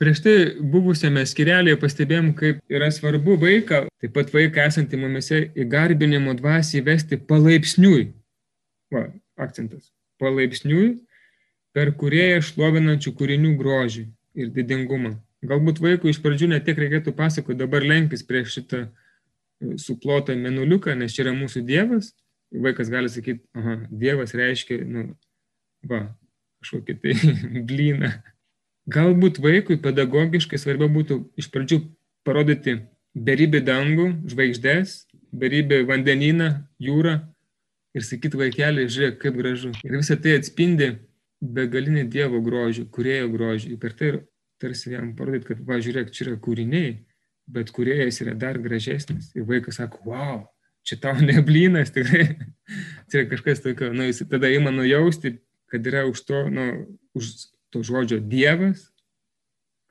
Prieš 0.00 0.22
tai 0.24 0.34
buvusiame 0.72 1.22
skirelėje 1.28 1.76
pastebėjom, 1.78 2.30
kaip 2.38 2.62
yra 2.72 2.88
svarbu 2.90 3.36
vaiką, 3.42 3.82
taip 4.00 4.14
pat 4.16 4.32
vaiką 4.32 4.64
esantį 4.64 5.00
mumise 5.02 5.40
į 5.52 5.66
garbinimo 5.68 6.32
dvasį 6.38 6.80
įvesti 6.80 7.18
palaipsniui. 7.28 8.06
Va, 8.94 9.04
akcentas. 9.36 9.90
Palaipsniui, 10.22 10.94
per 11.76 11.92
kurieją 12.00 12.40
šlovinančių 12.48 13.12
kūrinių 13.18 13.52
grožį 13.60 14.06
ir 14.40 14.48
didingumą. 14.56 15.18
Galbūt 15.46 15.78
vaikui 15.84 16.14
iš 16.14 16.20
pradžių 16.24 16.50
netiek 16.54 16.80
reikėtų 16.80 17.14
pasakoti, 17.16 17.60
dabar 17.60 17.84
lenkis 17.84 18.24
prieš 18.26 18.56
šitą 18.58 18.82
suplotą 19.80 20.34
menuliuką, 20.36 20.96
nes 20.96 21.12
čia 21.12 21.26
yra 21.26 21.36
mūsų 21.36 21.62
Dievas. 21.68 22.14
Vaikas 22.50 22.90
gali 22.90 23.10
sakyti, 23.12 23.44
aha, 23.54 23.76
Dievas 23.90 24.34
reiškia, 24.34 24.80
nu, 24.82 25.06
va, 25.86 26.04
kažkokį 26.64 26.96
tai 27.02 27.14
blyną 27.70 28.10
Galbūt 28.90 29.38
vaikui 29.42 29.76
pedagogiškai 29.82 30.58
svarbiau 30.58 30.88
būtų 30.90 31.20
iš 31.38 31.50
pradžių 31.52 31.80
parodyti 32.26 32.78
beribį 33.14 33.60
dangų, 33.66 34.06
žvaigždės, 34.32 35.04
beribį 35.36 35.82
vandenyną, 35.88 36.48
jūrą 36.80 37.18
ir 37.94 38.06
sakyti 38.06 38.40
vaikelį, 38.40 38.86
žiūrėk, 38.90 39.20
kaip 39.20 39.36
gražu. 39.36 39.70
Ir 39.84 39.98
visą 39.98 40.16
tai 40.16 40.38
atspindi 40.38 40.90
begalinį 41.40 42.06
Dievo 42.10 42.40
grožį, 42.44 42.86
kurėjo 42.94 43.28
grožį. 43.34 43.74
Ir 43.74 43.82
per 43.82 43.94
tai 43.98 44.12
tarsi 44.62 44.94
jam 44.94 45.12
parodyti, 45.18 45.52
kad, 45.52 45.62
va, 45.68 45.78
žiūrėk, 45.82 46.10
čia 46.14 46.26
yra 46.26 46.40
kūriniai, 46.42 46.94
bet 47.50 47.70
kuriejas 47.74 48.22
yra 48.24 48.34
dar 48.38 48.58
gražesnis. 48.62 49.30
Ir 49.36 49.46
vaikas 49.48 49.78
sako, 49.82 50.02
wow, 50.08 50.42
čia 50.86 50.98
tau 51.00 51.16
neblynas, 51.30 51.92
tikrai. 51.94 52.26
čia 53.10 53.22
yra 53.22 53.30
kažkas 53.30 53.62
tokio, 53.64 53.92
nu, 53.96 54.06
jis 54.08 54.22
tada 54.30 54.50
ima 54.52 54.72
nujausti, 54.74 55.36
kad 55.70 55.86
yra 55.86 56.06
už 56.08 56.24
to, 56.26 56.44
nu, 56.50 56.66
už 57.14 57.30
to 57.70 57.82
žodžio 57.86 58.20
Dievas, 58.20 58.88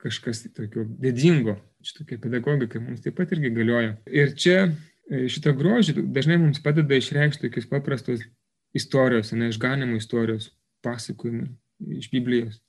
kažkas 0.00 0.44
tokio 0.56 0.84
didingo. 0.84 1.56
Šitokia 1.84 2.18
pedagogika 2.20 2.80
mums 2.80 3.00
taip 3.00 3.16
pat 3.16 3.30
irgi 3.32 3.52
galioja. 3.56 3.94
Ir 4.12 4.34
čia 4.36 4.58
e, 4.68 5.26
šitą 5.32 5.54
grožį 5.56 6.02
dažnai 6.12 6.36
mums 6.40 6.60
padeda 6.60 6.98
išreikšti 6.98 7.46
tokius 7.46 7.68
paprastos 7.70 8.24
istorijos, 8.76 9.32
ne 9.32 9.48
išganimo 9.48 9.96
istorijos, 9.96 10.50
pasakojimai 10.84 11.48
iš 11.96 12.10
Biblijos. 12.12 12.60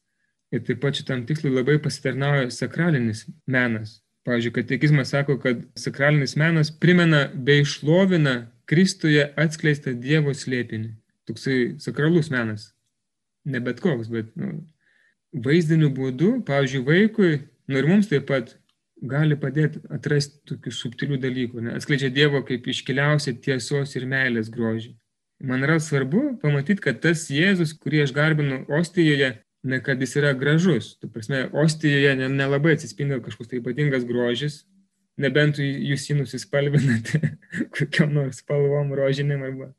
Ir 0.52 0.64
taip 0.68 0.82
pat 0.84 0.96
šitam 1.00 1.26
tikslui 1.28 1.54
labai 1.54 1.78
pasitarnauja 1.84 2.50
sakralinis 2.52 3.26
menas. 3.48 4.01
Pavyzdžiui, 4.28 4.54
katekizmas 4.54 5.10
sako, 5.16 5.40
kad 5.42 5.64
sakralinis 5.80 6.36
menas 6.38 6.70
primena 6.72 7.26
bei 7.34 7.64
išlovina 7.66 8.52
Kristuje 8.70 9.24
atskleistą 9.36 9.96
Dievo 9.98 10.32
slėpinį. 10.38 10.94
Toksai 11.28 11.58
sakralus 11.82 12.30
menas. 12.32 12.70
Ne 13.44 13.60
bet 13.64 13.82
koks, 13.82 14.12
bet 14.14 14.30
nu, 14.38 14.62
vaizdiniu 15.34 15.90
būdu, 15.96 16.36
pavyzdžiui, 16.48 16.86
vaikui, 16.88 17.32
nu 17.68 17.82
ir 17.82 17.90
mums 17.90 18.08
taip 18.12 18.30
pat 18.30 18.54
gali 19.02 19.36
padėti 19.40 19.82
atrasti 19.90 20.40
tokių 20.52 20.74
subtilių 20.78 21.18
dalykų, 21.22 21.66
ne? 21.66 21.76
atskleidžia 21.80 22.12
Dievo 22.14 22.44
kaip 22.46 22.68
iškiliausia 22.70 23.34
tiesos 23.42 23.96
ir 23.98 24.06
meilės 24.10 24.52
grožį. 24.54 24.94
Man 25.42 25.66
yra 25.66 25.80
svarbu 25.82 26.36
pamatyti, 26.42 26.84
kad 26.86 27.00
tas 27.02 27.26
Jėzus, 27.34 27.74
kurį 27.82 28.04
aš 28.06 28.14
garbinu 28.14 28.62
Ostijoje, 28.78 29.34
ne 29.64 29.82
kad 29.84 30.02
jis 30.02 30.16
yra 30.18 30.34
gražus. 30.34 30.96
Tu 31.00 31.10
prasme, 31.12 31.46
Ostijoje 31.54 32.16
nelabai 32.30 32.76
atsispindi 32.76 33.20
kažkoks 33.24 33.50
tai 33.52 33.60
ypatingas 33.62 34.06
grožis, 34.08 34.62
nebent 35.22 35.60
jūs 35.62 36.08
jį 36.10 36.22
nusispalvinate 36.22 37.36
kokiam 37.76 38.14
nors 38.16 38.42
spalvom, 38.42 38.94
rožinėm 38.98 39.46
arba 39.50 39.72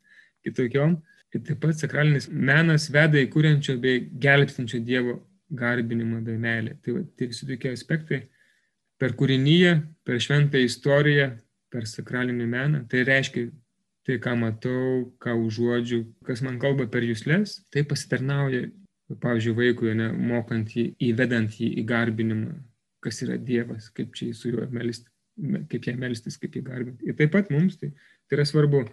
kitokiom. 0.46 1.00
Ir 1.32 1.40
taip 1.46 1.62
pat 1.62 1.78
sakralinis 1.80 2.28
menas 2.28 2.90
veda 2.92 3.16
į 3.16 3.30
kūrenčio 3.32 3.78
bei 3.80 4.02
gelbstinčio 4.20 4.82
Dievo 4.84 5.16
garbinimą 5.52 6.20
bei 6.26 6.36
meilę. 6.40 6.76
Tai, 6.84 6.98
va, 6.98 7.06
tai 7.16 7.30
visi 7.30 7.48
tokie 7.48 7.72
aspektai 7.72 8.20
per 9.00 9.16
kūrinyje, 9.18 9.78
per 10.04 10.20
šventą 10.22 10.60
istoriją, 10.60 11.30
per 11.72 11.88
sakralinį 11.88 12.46
meną. 12.52 12.82
Tai 12.90 13.02
reiškia 13.08 13.48
tai, 14.06 14.18
ką 14.20 14.36
matau, 14.38 15.08
ką 15.22 15.34
užuodžiu, 15.46 16.04
kas 16.26 16.42
man 16.44 16.58
kalba 16.62 16.88
per 16.90 17.06
jūslės, 17.06 17.62
tai 17.72 17.86
pasitarnauja, 17.88 18.66
pavyzdžiui, 19.22 19.56
vaikui, 19.58 19.94
ne, 19.98 20.10
mokant 20.32 20.74
jį, 20.76 20.88
įvedant 21.10 21.54
jį 21.58 21.70
į 21.80 21.86
garbinimą, 21.88 22.56
kas 23.02 23.22
yra 23.26 23.38
Dievas, 23.38 23.88
kaip 23.96 24.14
čia 24.16 24.30
su 24.36 24.52
juo 24.52 24.66
melstis, 24.72 25.08
kaip 25.70 25.88
ją 25.88 25.96
melstis, 25.98 26.38
kaip 26.40 26.54
jį 26.56 26.64
garbinti. 26.66 27.08
Ir 27.08 27.18
taip 27.18 27.32
pat 27.34 27.50
mums 27.52 27.80
tai, 27.80 27.92
tai 28.28 28.38
yra 28.38 28.46
svarbu. 28.48 28.84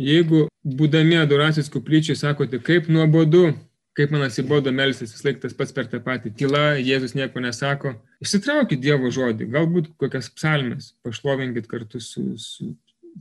Jeigu 0.00 0.48
būdami 0.66 1.20
adoracijos 1.20 1.70
kuplyčiai 1.70 2.18
sakote, 2.18 2.58
kaip 2.64 2.90
nuobodu 2.90 3.52
kaip 3.94 4.10
man 4.10 4.24
atsibodo 4.26 4.72
melstis, 4.74 5.12
vis 5.14 5.24
laik 5.26 5.40
tas 5.42 5.54
pats 5.54 5.74
per 5.74 5.86
tą 5.90 6.00
patį. 6.02 6.32
Tyla, 6.38 6.74
Jėzus 6.82 7.14
nieko 7.14 7.42
nesako. 7.42 7.94
Išsitraukit 8.24 8.82
Dievo 8.82 9.10
žodį, 9.14 9.46
galbūt 9.54 9.92
kokias 10.02 10.30
psalmes, 10.34 10.92
pašlovinkit 11.06 11.68
kartu 11.70 12.02
su, 12.02 12.24
su 12.40 12.72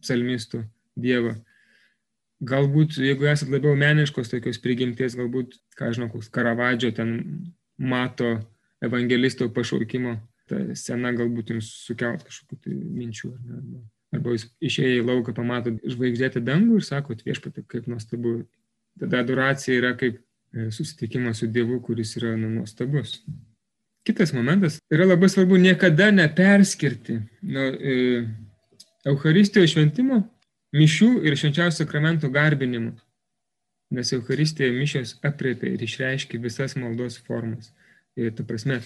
psalmistu 0.01 0.63
Dievą. 0.97 1.35
Galbūt, 2.43 2.97
jeigu 2.99 3.27
esat 3.31 3.51
labiau 3.53 3.77
meniškos 3.79 4.31
tokios 4.31 4.59
prigimties, 4.63 5.15
galbūt, 5.19 5.55
ką 5.79 5.93
žinau, 5.95 6.09
koks 6.11 6.31
Karavadžio 6.33 6.91
ten 6.97 7.13
mato 7.79 8.35
evangelisto 8.83 9.47
pašaukimo, 9.53 10.17
ta 10.51 10.59
scena 10.75 11.13
galbūt 11.15 11.53
jums 11.53 11.69
sukelt 11.85 12.25
kažkokių 12.27 12.59
tai 12.65 12.75
minčių. 12.75 13.31
Ar 13.31 13.63
ne, 13.63 13.85
arba, 14.17 14.35
jūs 14.35 14.49
išėję 14.59 14.99
į 14.99 15.07
lauką 15.07 15.35
pamatot 15.37 15.79
žvaigždėtą 15.95 16.43
dangų 16.43 16.81
ir 16.81 16.87
sakot 16.89 17.23
viešpatį, 17.25 17.65
kaip 17.69 17.89
nuostabu. 17.91 18.41
Tada 18.99 19.23
adoracija 19.23 19.79
yra 19.79 19.95
kaip 19.97 20.19
E, 20.53 20.71
susitikimas 20.71 21.37
su 21.37 21.47
Dievu, 21.47 21.79
kuris 21.81 22.17
yra 22.17 22.35
nu, 22.37 22.49
nuostabus. 22.49 23.23
Kitas 24.05 24.33
momentas 24.33 24.77
yra 24.93 25.07
labai 25.07 25.29
svarbu 25.31 25.57
niekada 25.57 26.11
neperskirti 26.11 27.15
nuo 27.41 27.63
e, 27.73 27.95
Euharistijos 29.09 29.71
šventimo, 29.73 30.19
mišių 30.73 31.09
ir 31.25 31.37
švenčiausio 31.37 31.83
sakramento 31.83 32.29
garbinimo. 32.33 32.95
Nes 33.93 34.11
Euharistija 34.15 34.73
mišios 34.73 35.17
apriepia 35.25 35.73
ir 35.75 35.83
išreiškia 35.85 36.41
visas 36.41 36.75
maldos 36.79 37.19
formas. 37.27 37.71
Ir 38.17 38.33
ta 38.33 38.45
prasme, 38.45 38.79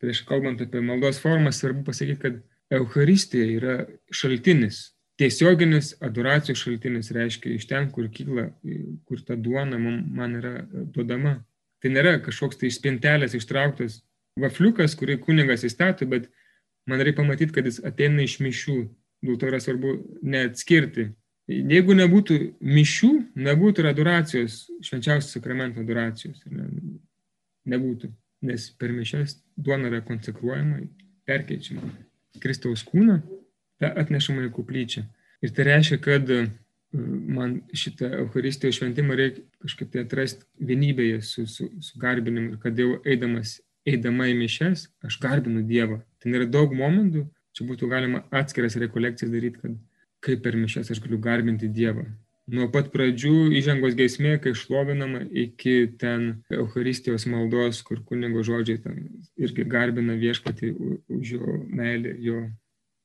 prieš 0.00 0.22
kalbant 0.28 0.60
apie 0.60 0.82
maldos 0.84 1.20
formas, 1.20 1.60
svarbu 1.60 1.86
pasakyti, 1.88 2.20
kad 2.20 2.40
Euharistija 2.80 3.46
yra 3.56 3.76
šaltinis 4.12 4.90
tiesioginis 5.20 5.94
adoracijos 6.00 6.62
šaltinis 6.64 7.10
reiškia 7.12 7.52
iš 7.52 7.66
ten, 7.68 7.90
kur 7.92 8.08
kyla, 8.12 8.46
kur 9.04 9.20
ta 9.26 9.36
duona 9.36 9.78
man 9.78 10.36
yra 10.38 10.54
duodama. 10.72 11.34
Tai 11.80 11.92
nėra 11.92 12.14
kažkoks 12.24 12.60
tai 12.60 12.70
iš 12.70 12.78
spintelės 12.78 13.36
ištrauktas 13.36 13.98
vafliukas, 14.40 14.96
kurį 14.96 15.18
kunigas 15.20 15.64
įstato, 15.68 16.08
bet 16.08 16.30
man 16.88 17.04
reikia 17.04 17.20
pamatyti, 17.20 17.52
kad 17.56 17.68
jis 17.68 17.82
ateina 17.84 18.24
iš 18.24 18.38
mišių. 18.44 18.78
Dėl 19.20 19.36
to 19.36 19.50
yra 19.50 19.60
svarbu 19.60 19.92
neatskirti. 20.24 21.10
Jeigu 21.50 21.96
nebūtų 21.98 22.36
mišių, 22.62 23.10
nebūtų 23.42 23.82
ir 23.82 23.88
adoracijos, 23.90 24.60
švenčiausios 24.86 25.32
sakramento 25.34 25.82
adoracijos. 25.82 26.42
Ne, 26.46 26.68
nebūtų, 27.70 28.10
nes 28.46 28.68
per 28.78 28.94
mišes 28.94 29.38
duona 29.58 29.90
yra 29.90 30.00
konsekruojama, 30.06 30.84
perkeičiama. 31.28 31.90
Kristaus 32.40 32.84
kūną 32.86 33.18
atnešama 33.80 34.46
į 34.46 34.52
kuplyčią. 34.54 35.04
Ir 35.40 35.54
tai 35.56 35.66
reiškia, 35.70 35.98
kad 36.04 36.30
e, 36.30 36.44
man 36.92 37.60
šitą 37.76 38.12
Euharistijos 38.20 38.78
šventimą 38.78 39.16
reikia 39.18 39.44
kažkaip 39.64 39.90
tai 39.92 40.04
atrasti 40.04 40.46
vienybėje 40.70 41.20
su, 41.26 41.46
su, 41.50 41.70
su 41.82 42.00
garbinimu 42.00 42.54
ir 42.54 42.62
kad 42.62 42.78
jau 42.78 42.98
eidamas, 43.08 43.58
eidama 43.88 44.28
į 44.28 44.36
mišes, 44.36 44.86
aš 45.06 45.18
garbinu 45.22 45.64
Dievą. 45.66 46.02
Ten 46.20 46.36
yra 46.36 46.46
daug 46.46 46.74
momentų, 46.76 47.24
čia 47.56 47.66
būtų 47.66 47.88
galima 47.90 48.22
atskiras 48.30 48.76
rekolekcijas 48.78 49.32
daryti, 49.32 49.62
kad 49.62 49.78
kaip 50.24 50.42
per 50.44 50.56
mišes 50.56 50.90
aš 50.92 51.00
galiu 51.04 51.20
garbinti 51.22 51.68
Dievą. 51.68 52.06
Nuo 52.50 52.66
pat 52.72 52.88
pradžių 52.90 53.52
įžangos 53.54 53.94
geismė, 53.94 54.34
kai 54.42 54.56
šlovinama, 54.58 55.20
iki 55.30 55.92
ten 56.00 56.40
Euharistijos 56.50 57.28
maldos, 57.30 57.78
kur 57.86 58.00
kunigo 58.02 58.42
žodžiai 58.42 58.80
ten 58.82 59.04
irgi 59.38 59.66
garbina 59.70 60.16
viešpatį 60.18 60.72
už 61.14 61.36
jo 61.36 61.60
meilę, 61.70 62.16
jo 62.18 62.48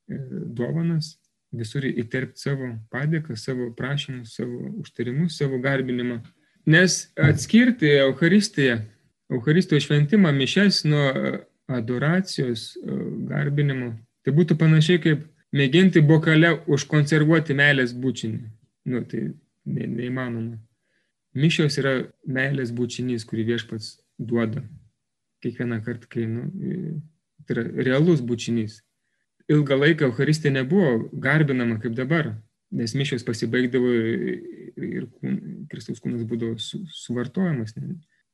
E, 0.06 0.16
dovanas, 0.54 1.16
visur 1.56 1.82
įterpti 1.86 2.38
savo 2.38 2.68
padėką, 2.94 3.34
savo 3.38 3.72
prašymus, 3.74 4.36
savo 4.38 4.70
užtarimus, 4.82 5.38
savo 5.40 5.58
garbinimą. 5.62 6.20
Nes 6.70 6.98
atskirti 7.18 7.90
Euharistiją, 8.04 8.78
Euharistijos 9.34 9.86
šventimą, 9.86 10.30
mišes 10.34 10.84
nuo 10.86 11.06
adoracijos, 11.66 12.68
e, 12.78 12.98
garbinimo, 13.32 13.94
Tai 14.26 14.32
būtų 14.34 14.56
panašiai 14.58 14.98
kaip 14.98 15.20
mėginti 15.56 16.02
bokale 16.04 16.52
užkonservuoti 16.72 17.56
meilės 17.56 17.94
bučinį. 17.96 18.46
Nu, 18.92 19.02
tai 19.08 19.28
ne, 19.66 19.86
neįmanoma. 19.86 20.58
Mišios 21.36 21.76
yra 21.80 21.98
meilės 22.24 22.72
bučinys, 22.76 23.26
kurį 23.28 23.44
viešpats 23.50 23.96
duoda. 24.18 24.62
Kiekvieną 25.44 25.82
kartą, 25.84 26.08
kai, 26.12 26.24
nu, 26.30 26.46
tai 27.46 27.58
yra 27.58 27.66
realus 27.88 28.22
bučinys. 28.24 28.80
Ilgą 29.52 29.76
laiką 29.78 30.08
Euharistija 30.08 30.50
nebuvo 30.54 31.10
garbinama 31.22 31.76
kaip 31.82 31.94
dabar, 31.94 32.32
nes 32.74 32.96
mišios 32.98 33.22
pasibaigdavo 33.26 33.92
ir 33.92 35.06
kūn, 35.06 35.36
Kristaus 35.70 36.00
kūnas 36.02 36.24
būdavo 36.26 36.56
su, 36.62 36.80
suvartojamas. 37.04 37.76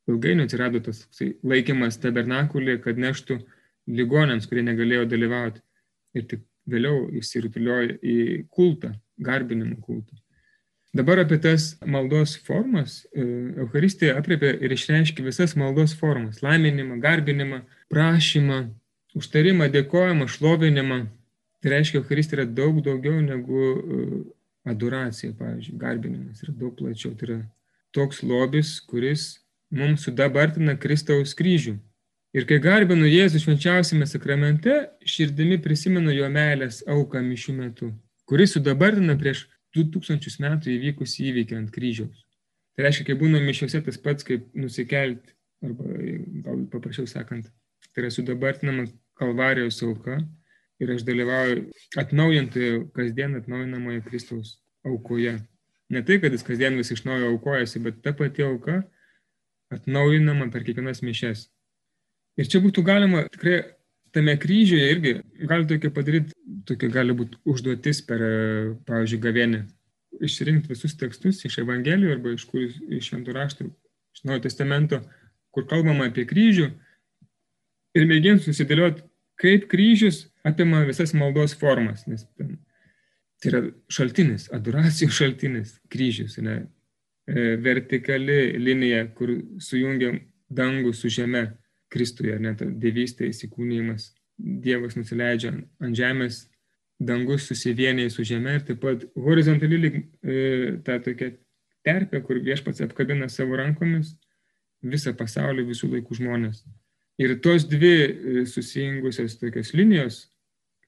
Ilgainiui 0.08 0.46
atsirado 0.46 0.80
tas 0.82 1.04
laikymas 1.46 2.00
tabernakulė, 2.02 2.78
kad 2.82 2.96
neštų 2.98 3.42
ligonėms, 3.92 4.48
kurie 4.48 4.64
negalėjo 4.64 5.04
dalyvauti. 5.10 5.60
Ir 6.16 6.24
tik 6.28 6.46
vėliau 6.68 7.08
įsirutuliojo 7.18 7.96
į 8.02 8.18
kultą, 8.50 8.92
garbinimo 9.18 9.78
kultą. 9.82 10.16
Dabar 10.92 11.22
apie 11.22 11.38
tas 11.40 11.78
maldos 11.86 12.36
formas. 12.36 13.06
E, 13.16 13.22
Euharistija 13.64 14.18
apriepia 14.20 14.52
ir 14.60 14.74
išreiškia 14.74 15.24
visas 15.24 15.56
maldos 15.56 15.94
formas- 15.96 16.42
laiminimą, 16.44 17.00
garbinimą, 17.00 17.62
prašymą, 17.88 18.58
užtarimą, 19.16 19.70
dėkojimą, 19.72 20.28
šlovinimą. 20.28 21.06
Tai 21.62 21.70
reiškia, 21.70 22.02
Euharistija 22.02 22.42
yra 22.42 22.46
daug 22.46 22.82
daugiau 22.84 23.22
negu 23.24 23.62
e, 23.72 24.24
adoracija, 24.68 25.32
pavyzdžiui, 25.38 25.78
garbinimas 25.78 26.42
yra 26.44 26.52
daug 26.52 26.76
plačiau. 26.76 27.16
Tai 27.16 27.28
yra 27.28 27.40
toks 27.92 28.22
lobis, 28.22 28.80
kuris 28.80 29.40
mums 29.70 30.04
sudabartina 30.04 30.76
Kristaus 30.76 31.32
kryžių. 31.34 31.78
Ir 32.32 32.46
kai 32.48 32.56
garbinu 32.64 33.04
Jėzų 33.04 33.42
švenčiausiame 33.42 34.06
sakramente, 34.08 34.72
širdimi 35.04 35.58
prisimenu 35.60 36.14
jo 36.16 36.30
meilės 36.32 36.80
auką 36.88 37.20
mišių 37.26 37.56
metu, 37.58 37.90
kuris 38.24 38.54
sudabartina 38.56 39.18
prieš 39.20 39.44
2000 39.76 40.40
metų 40.40 40.72
įvykusį 40.72 41.26
įvykį 41.28 41.58
ant 41.58 41.74
kryžiaus. 41.74 42.24
Tai 42.72 42.86
reiškia, 42.86 43.10
kai 43.10 43.18
būna 43.20 43.40
mišiuose 43.44 43.82
tas 43.84 44.00
pats, 44.00 44.24
kaip 44.24 44.48
nusikelti, 44.56 45.36
arba 45.60 45.92
gal 46.46 46.64
paprasčiau 46.72 47.08
sakant, 47.10 47.52
tai 47.92 48.06
yra 48.06 48.12
sudabartinama 48.16 48.88
kalvarijos 49.20 49.82
auka 49.84 50.22
ir 50.80 50.96
aš 50.96 51.04
dalyvauju 51.04 51.68
atnaujintoje, 52.00 52.82
kasdien 52.96 53.36
atnaujinamoje 53.38 54.06
Kristaus 54.08 54.56
aukoje. 54.88 55.36
Ne 55.92 56.00
tai, 56.00 56.16
kad 56.24 56.32
jis 56.32 56.48
kasdien 56.48 56.80
vis 56.80 56.96
iš 56.96 57.04
naujo 57.04 57.34
aukojasi, 57.34 57.84
bet 57.84 58.00
ta 58.00 58.16
pati 58.16 58.48
auka 58.48 58.80
atnaujinama 59.72 60.48
per 60.48 60.64
kiekvienas 60.64 61.04
mišes. 61.04 61.50
Ir 62.40 62.48
čia 62.48 62.62
būtų 62.64 62.84
galima 62.86 63.26
tikrai 63.32 63.58
tame 64.12 64.34
kryžiuje 64.40 64.88
irgi, 64.92 65.12
gali 65.48 65.68
tokia 65.68 65.90
padaryti, 65.92 66.34
tokia 66.68 66.88
gali 66.92 67.16
būti 67.16 67.38
užduotis 67.48 68.02
per, 68.08 68.22
pavyzdžiui, 68.88 69.20
gavienį, 69.24 69.62
išsirinkti 70.22 70.72
visus 70.72 70.96
tekstus 71.00 71.40
iš 71.48 71.58
Evangelijų 71.62 72.16
arba 72.16 72.34
iš, 72.36 72.44
kur, 72.48 72.64
iš 72.68 73.10
Šventų 73.10 73.36
raštų, 73.36 73.68
iš 74.16 74.24
Naujo 74.28 74.44
Testamento, 74.44 75.00
kur 75.52 75.66
kalbama 75.68 76.08
apie 76.10 76.26
kryžių 76.28 76.68
ir 77.96 78.08
mėginti 78.08 78.48
susidėlioti, 78.48 79.04
kaip 79.40 79.66
kryžius 79.72 80.26
apima 80.46 80.84
visas 80.88 81.14
maldos 81.16 81.56
formas, 81.58 82.04
nes 82.08 82.24
ten, 82.36 82.58
tai 83.42 83.50
yra 83.52 83.62
šaltinis, 83.92 84.48
adoracijos 84.54 85.16
šaltinis, 85.16 85.74
kryžius, 85.92 86.36
ne, 86.44 86.62
e, 87.28 87.56
vertikali 87.64 88.58
linija, 88.60 89.06
kur 89.16 89.34
sujungia 89.60 90.14
dangų 90.52 90.92
su 90.96 91.10
žeme 91.12 91.46
Kristuje, 91.92 92.38
net 92.40 92.62
dievystė 92.80 93.28
įsikūnymas. 93.28 94.10
Dievas 94.38 94.96
nusileidžia 94.96 95.52
ant 95.82 95.96
žemės, 95.96 96.46
dangus 97.02 97.46
susivieniai 97.50 98.10
su 98.10 98.24
žemė 98.26 98.56
ir 98.56 98.66
taip 98.66 98.80
pat 98.82 99.04
horizontali 99.18 99.90
e, 99.90 99.98
ta 100.86 100.98
tokia 101.02 101.32
terpė, 101.86 102.22
kur 102.24 102.40
viešpats 102.42 102.82
apkabina 102.86 103.28
savo 103.30 103.58
rankomis 103.58 104.14
visą 104.82 105.12
pasaulį, 105.18 105.66
visų 105.70 105.90
laikų 105.92 106.18
žmonės. 106.18 106.62
Ir 107.22 107.36
tos 107.44 107.66
dvi 107.70 107.94
e, 108.02 108.44
susijungusios 108.48 109.36
tokios 109.40 109.72
linijos, 109.76 110.24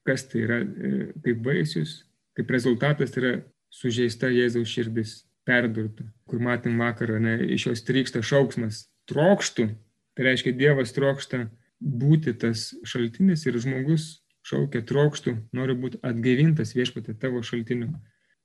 kas 0.06 0.26
tai 0.30 0.44
yra 0.46 0.60
e, 0.62 1.10
kaip 1.24 1.44
vaisius, 1.46 2.00
kaip 2.38 2.50
rezultatas 2.50 3.14
tai 3.14 3.22
yra 3.22 3.34
sužeista 3.74 4.30
Jėzaus 4.32 4.70
širdis, 4.70 5.22
perdurta, 5.44 6.06
kur 6.30 6.40
matėm 6.40 6.78
vakarą, 6.80 7.18
ne, 7.20 7.36
iš 7.54 7.68
jos 7.68 7.84
trykšta 7.84 8.22
šauksmas, 8.24 8.86
trokštų 9.10 9.68
Tai 10.14 10.26
reiškia, 10.28 10.54
Dievas 10.54 10.94
trokšta 10.94 11.48
būti 11.80 12.34
tas 12.38 12.70
šaltinis 12.86 13.44
ir 13.48 13.58
žmogus 13.60 14.24
šaukia 14.44 14.84
trokštų, 14.86 15.34
nori 15.56 15.74
būti 15.78 16.00
atgaivintas 16.04 16.74
viešpatė 16.76 17.16
tavo 17.20 17.42
šaltiniu. 17.42 17.90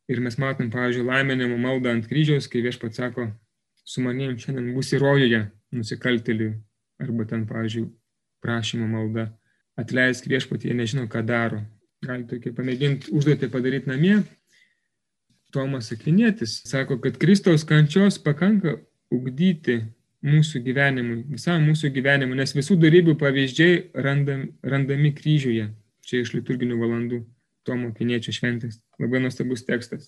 Ir 0.10 0.22
mes 0.26 0.40
matom, 0.42 0.72
pavyzdžiui, 0.74 1.06
laiminimo 1.06 1.60
maldą 1.62 1.92
ant 1.94 2.08
kryžiaus, 2.10 2.48
kai 2.50 2.64
viešpat 2.66 2.98
sako, 2.98 3.28
su 3.86 4.02
manim 4.02 4.38
šiandien 4.42 4.72
būsi 4.74 4.98
rojuje 5.02 5.44
nusikalteliui. 5.76 6.56
Arba 7.00 7.28
ten, 7.30 7.46
pavyzdžiui, 7.48 7.86
prašymo 8.44 8.88
malda. 8.90 9.30
Atleisk 9.80 10.26
viešpatį, 10.28 10.72
jie 10.72 10.76
nežino, 10.76 11.06
ką 11.12 11.22
daro. 11.28 11.62
Gali 12.04 12.26
tokia 12.28 12.52
pamėginti 12.56 13.14
užduotį 13.16 13.52
padaryti 13.54 13.92
namie. 13.92 14.18
Tomas 15.54 15.92
Akvinėtis 15.94 16.60
sako, 16.68 17.00
kad 17.04 17.18
Kristaus 17.22 17.64
kančios 17.68 18.20
pakanka 18.22 18.76
ugdyti 19.14 19.80
mūsų 20.26 20.62
gyvenimui, 20.66 21.22
visam 21.32 21.64
mūsų 21.68 21.92
gyvenimui, 21.96 22.38
nes 22.40 22.56
visų 22.56 22.78
darybių 22.82 23.16
pavyzdžiai 23.20 23.76
randam, 24.06 24.50
randami 24.64 25.14
kryžiuje, 25.16 25.70
čia 26.06 26.24
iš 26.24 26.34
liturginių 26.38 26.80
valandų, 26.80 27.24
Tomo 27.68 27.92
Kiniečio 27.94 28.34
šventės. 28.34 28.80
Labai 28.98 29.20
nuostabus 29.22 29.66
tekstas. 29.68 30.08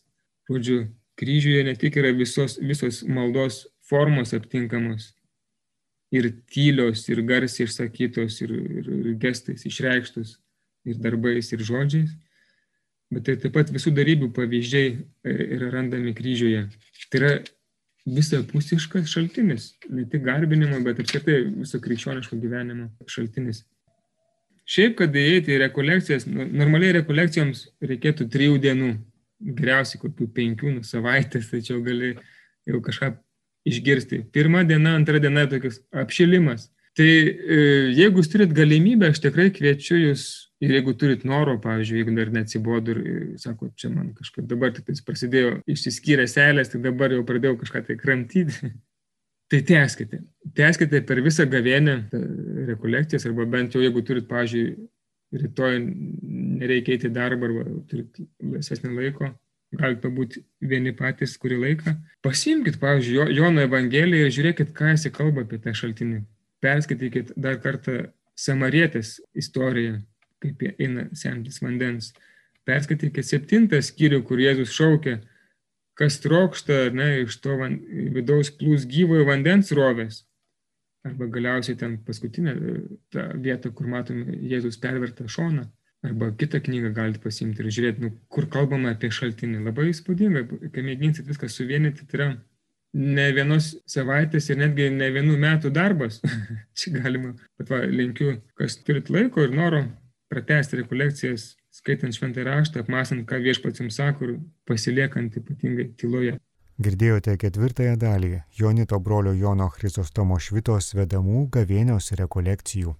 Žodžiu, 0.49 0.85
kryžiuje 1.19 1.65
ne 1.67 1.75
tik 1.77 1.99
yra 1.99 2.13
visos, 2.15 2.55
visos 2.57 3.01
maldos 3.05 3.65
formos 3.85 4.31
aptinkamos, 4.33 5.11
ir 6.11 6.27
tylios, 6.51 7.05
ir 7.09 7.23
garsiai 7.27 7.67
išsakytos, 7.67 8.41
ir, 8.43 8.51
ir, 8.51 8.89
ir 8.91 9.15
gestais 9.21 9.63
išreikštos, 9.67 10.35
ir 10.91 10.99
darbais, 10.99 11.51
ir 11.55 11.63
žodžiais, 11.63 12.11
bet 13.11 13.27
tai 13.27 13.37
taip 13.39 13.55
pat 13.55 13.71
visų 13.71 13.93
darybių 13.95 14.31
pavyzdžiai 14.35 14.91
e, 14.91 15.35
yra 15.57 15.71
randami 15.77 16.13
kryžiuje. 16.17 16.65
Tai 17.11 17.21
yra 17.21 17.31
visapusiškas 18.09 19.09
šaltinis, 19.11 19.75
ne 19.89 20.07
tik 20.09 20.23
garbinimo, 20.25 20.79
bet 20.85 21.01
apskritai 21.03 21.43
viso 21.61 21.79
krikščioniško 21.81 22.39
gyvenimo 22.41 22.89
šaltinis. 23.09 23.63
Šiaip, 24.71 24.95
kad 25.01 25.15
įeiti 25.17 25.55
į 25.55 25.61
rekolekcijas, 25.65 26.25
nu, 26.29 26.45
normaliai 26.47 26.95
rekolekcijoms 27.01 27.65
reikėtų 27.85 28.27
trijų 28.31 28.59
dienų, 28.63 28.91
geriausiai 29.57 30.01
kokių 30.01 30.27
penkių 30.35 30.75
nu, 30.77 30.85
savaitės, 30.87 31.49
tačiau 31.51 31.81
gali 31.85 32.13
jau 32.69 32.81
kažką 32.85 33.11
išgirsti. 33.67 34.21
Pirma 34.33 34.63
diena, 34.67 34.95
antra 34.97 35.21
diena 35.21 35.47
tokius 35.49 35.81
apšilimas. 35.91 36.69
Tai 37.01 37.07
e, 37.09 37.55
jeigu 37.97 38.21
jūs 38.21 38.29
turit 38.29 38.51
galimybę, 38.53 39.07
aš 39.09 39.23
tikrai 39.23 39.47
kviečiu 39.53 39.95
jūs 39.97 40.23
ir 40.61 40.75
jeigu 40.75 40.93
turit 40.93 41.23
noro, 41.25 41.55
pavyzdžiui, 41.63 41.97
jeigu 41.97 42.13
dar 42.13 42.29
neatsibodu 42.35 42.93
ir 42.93 43.21
sako, 43.41 43.71
čia 43.73 43.89
man 43.89 44.11
kažkaip 44.13 44.45
dabar 44.45 44.73
tik 44.75 44.91
prasidėjo 45.07 45.55
išsiskyrę 45.71 46.27
selės, 46.29 46.69
tai 46.69 46.81
dabar 46.83 47.15
jau 47.15 47.23
pradėjau 47.25 47.57
kažką 47.63 47.81
tai 47.87 47.95
kramtyti. 47.97 48.69
tai 49.51 49.61
tęskite. 49.71 50.19
Tęskite 50.57 51.01
per 51.07 51.23
visą 51.25 51.47
gavienę 51.49 51.95
rekolekcijas 52.67 53.25
arba 53.31 53.47
bent 53.55 53.73
jau 53.73 53.81
jeigu 53.81 54.03
turit, 54.05 54.27
pavyzdžiui, 54.29 54.75
rytoj 55.41 55.79
nereikia 55.81 56.99
eiti 56.99 57.09
darbą 57.15 57.49
arba 57.49 57.65
turit 57.89 58.19
laisvesnį 58.45 58.91
laiko, 58.99 59.31
galite 59.79 60.03
pabūti 60.05 60.43
vieni 60.69 60.93
patys 60.93 61.33
kurį 61.41 61.57
laiką. 61.63 61.95
Pasimkite, 62.21 62.77
pavyzdžiui, 62.83 63.33
Jono 63.39 63.65
Evangeliją 63.65 64.29
ir 64.29 64.37
žiūrėkit, 64.37 64.75
ką 64.77 64.93
jis 64.93 65.07
kalba 65.15 65.47
apie 65.47 65.57
tą 65.63 65.73
šaltinį 65.81 66.21
perskaitykit 66.63 67.33
dar 67.37 67.59
kartą 67.61 68.05
Samarietės 68.37 69.19
istoriją, 69.37 69.99
kaip 70.41 70.63
jie 70.63 70.71
eina 70.81 71.09
semtis 71.17 71.59
vandens. 71.61 72.11
Perskaitykit 72.65 73.25
septintą 73.27 73.81
skyrių, 73.83 74.21
kur 74.25 74.41
Jėzus 74.41 74.73
šaukia, 74.73 75.19
kas 75.97 76.19
trokšta 76.23 76.87
ne, 76.95 77.09
iš 77.25 77.37
to 77.43 77.57
van, 77.59 77.77
vidaus 78.15 78.51
plūs 78.57 78.87
gyvojo 78.89 79.27
vandens 79.29 79.73
rovės. 79.77 80.23
Arba 81.05 81.25
galiausiai 81.33 81.77
ten 81.77 81.97
paskutinė 82.05 82.55
ta 83.13 83.31
vieta, 83.33 83.71
kur 83.73 83.89
matome 83.89 84.37
Jėzus 84.49 84.77
pervertą 84.81 85.27
šoną. 85.29 85.65
Arba 86.05 86.31
kitą 86.33 86.61
knygą 86.65 86.93
galite 86.97 87.21
pasimti 87.21 87.61
ir 87.61 87.69
žiūrėti, 87.73 88.01
nu, 88.05 88.11
kur 88.33 88.47
kalbama 88.49 88.93
apie 88.95 89.11
šaltinį. 89.13 89.61
Labai 89.67 89.91
įspūdinga, 89.91 90.45
kai 90.73 90.85
mėginsit 90.85 91.27
viską 91.29 91.49
suvienyti, 91.49 92.07
tai 92.09 92.17
yra 92.17 92.29
ne 92.97 93.27
vienos 93.35 93.71
savaitės 93.89 94.49
ir 94.51 94.59
netgi 94.59 94.89
ne 94.93 95.09
vienų 95.15 95.37
metų 95.39 95.71
darbas. 95.73 96.19
Čia 96.77 96.95
galima, 96.99 97.33
bet 97.59 97.71
va, 97.71 97.81
linkiu, 97.87 98.35
kas 98.59 98.77
turit 98.85 99.09
laiko 99.13 99.45
ir 99.45 99.55
noro 99.55 99.85
pratesti 100.31 100.79
rekolekcijas, 100.79 101.51
skaitant 101.75 102.15
šventą 102.15 102.45
raštą, 102.47 102.85
apmasant, 102.85 103.25
ką 103.27 103.41
viešpats 103.43 103.83
jums 103.83 103.99
sako 103.99 104.27
ir 104.27 104.39
pasiliekant 104.67 105.35
ypatingai 105.39 105.91
tyloje. 105.99 106.37
Girdėjote 106.81 107.35
ketvirtąją 107.37 107.97
dalį 108.01 108.31
Jonito 108.57 108.97
brolio 108.99 109.35
Jono 109.37 109.67
Chrizostomo 109.69 110.39
Švitos 110.41 110.95
vedamų 110.97 111.45
gavėnios 111.53 112.09
rekolekcijų. 112.17 112.95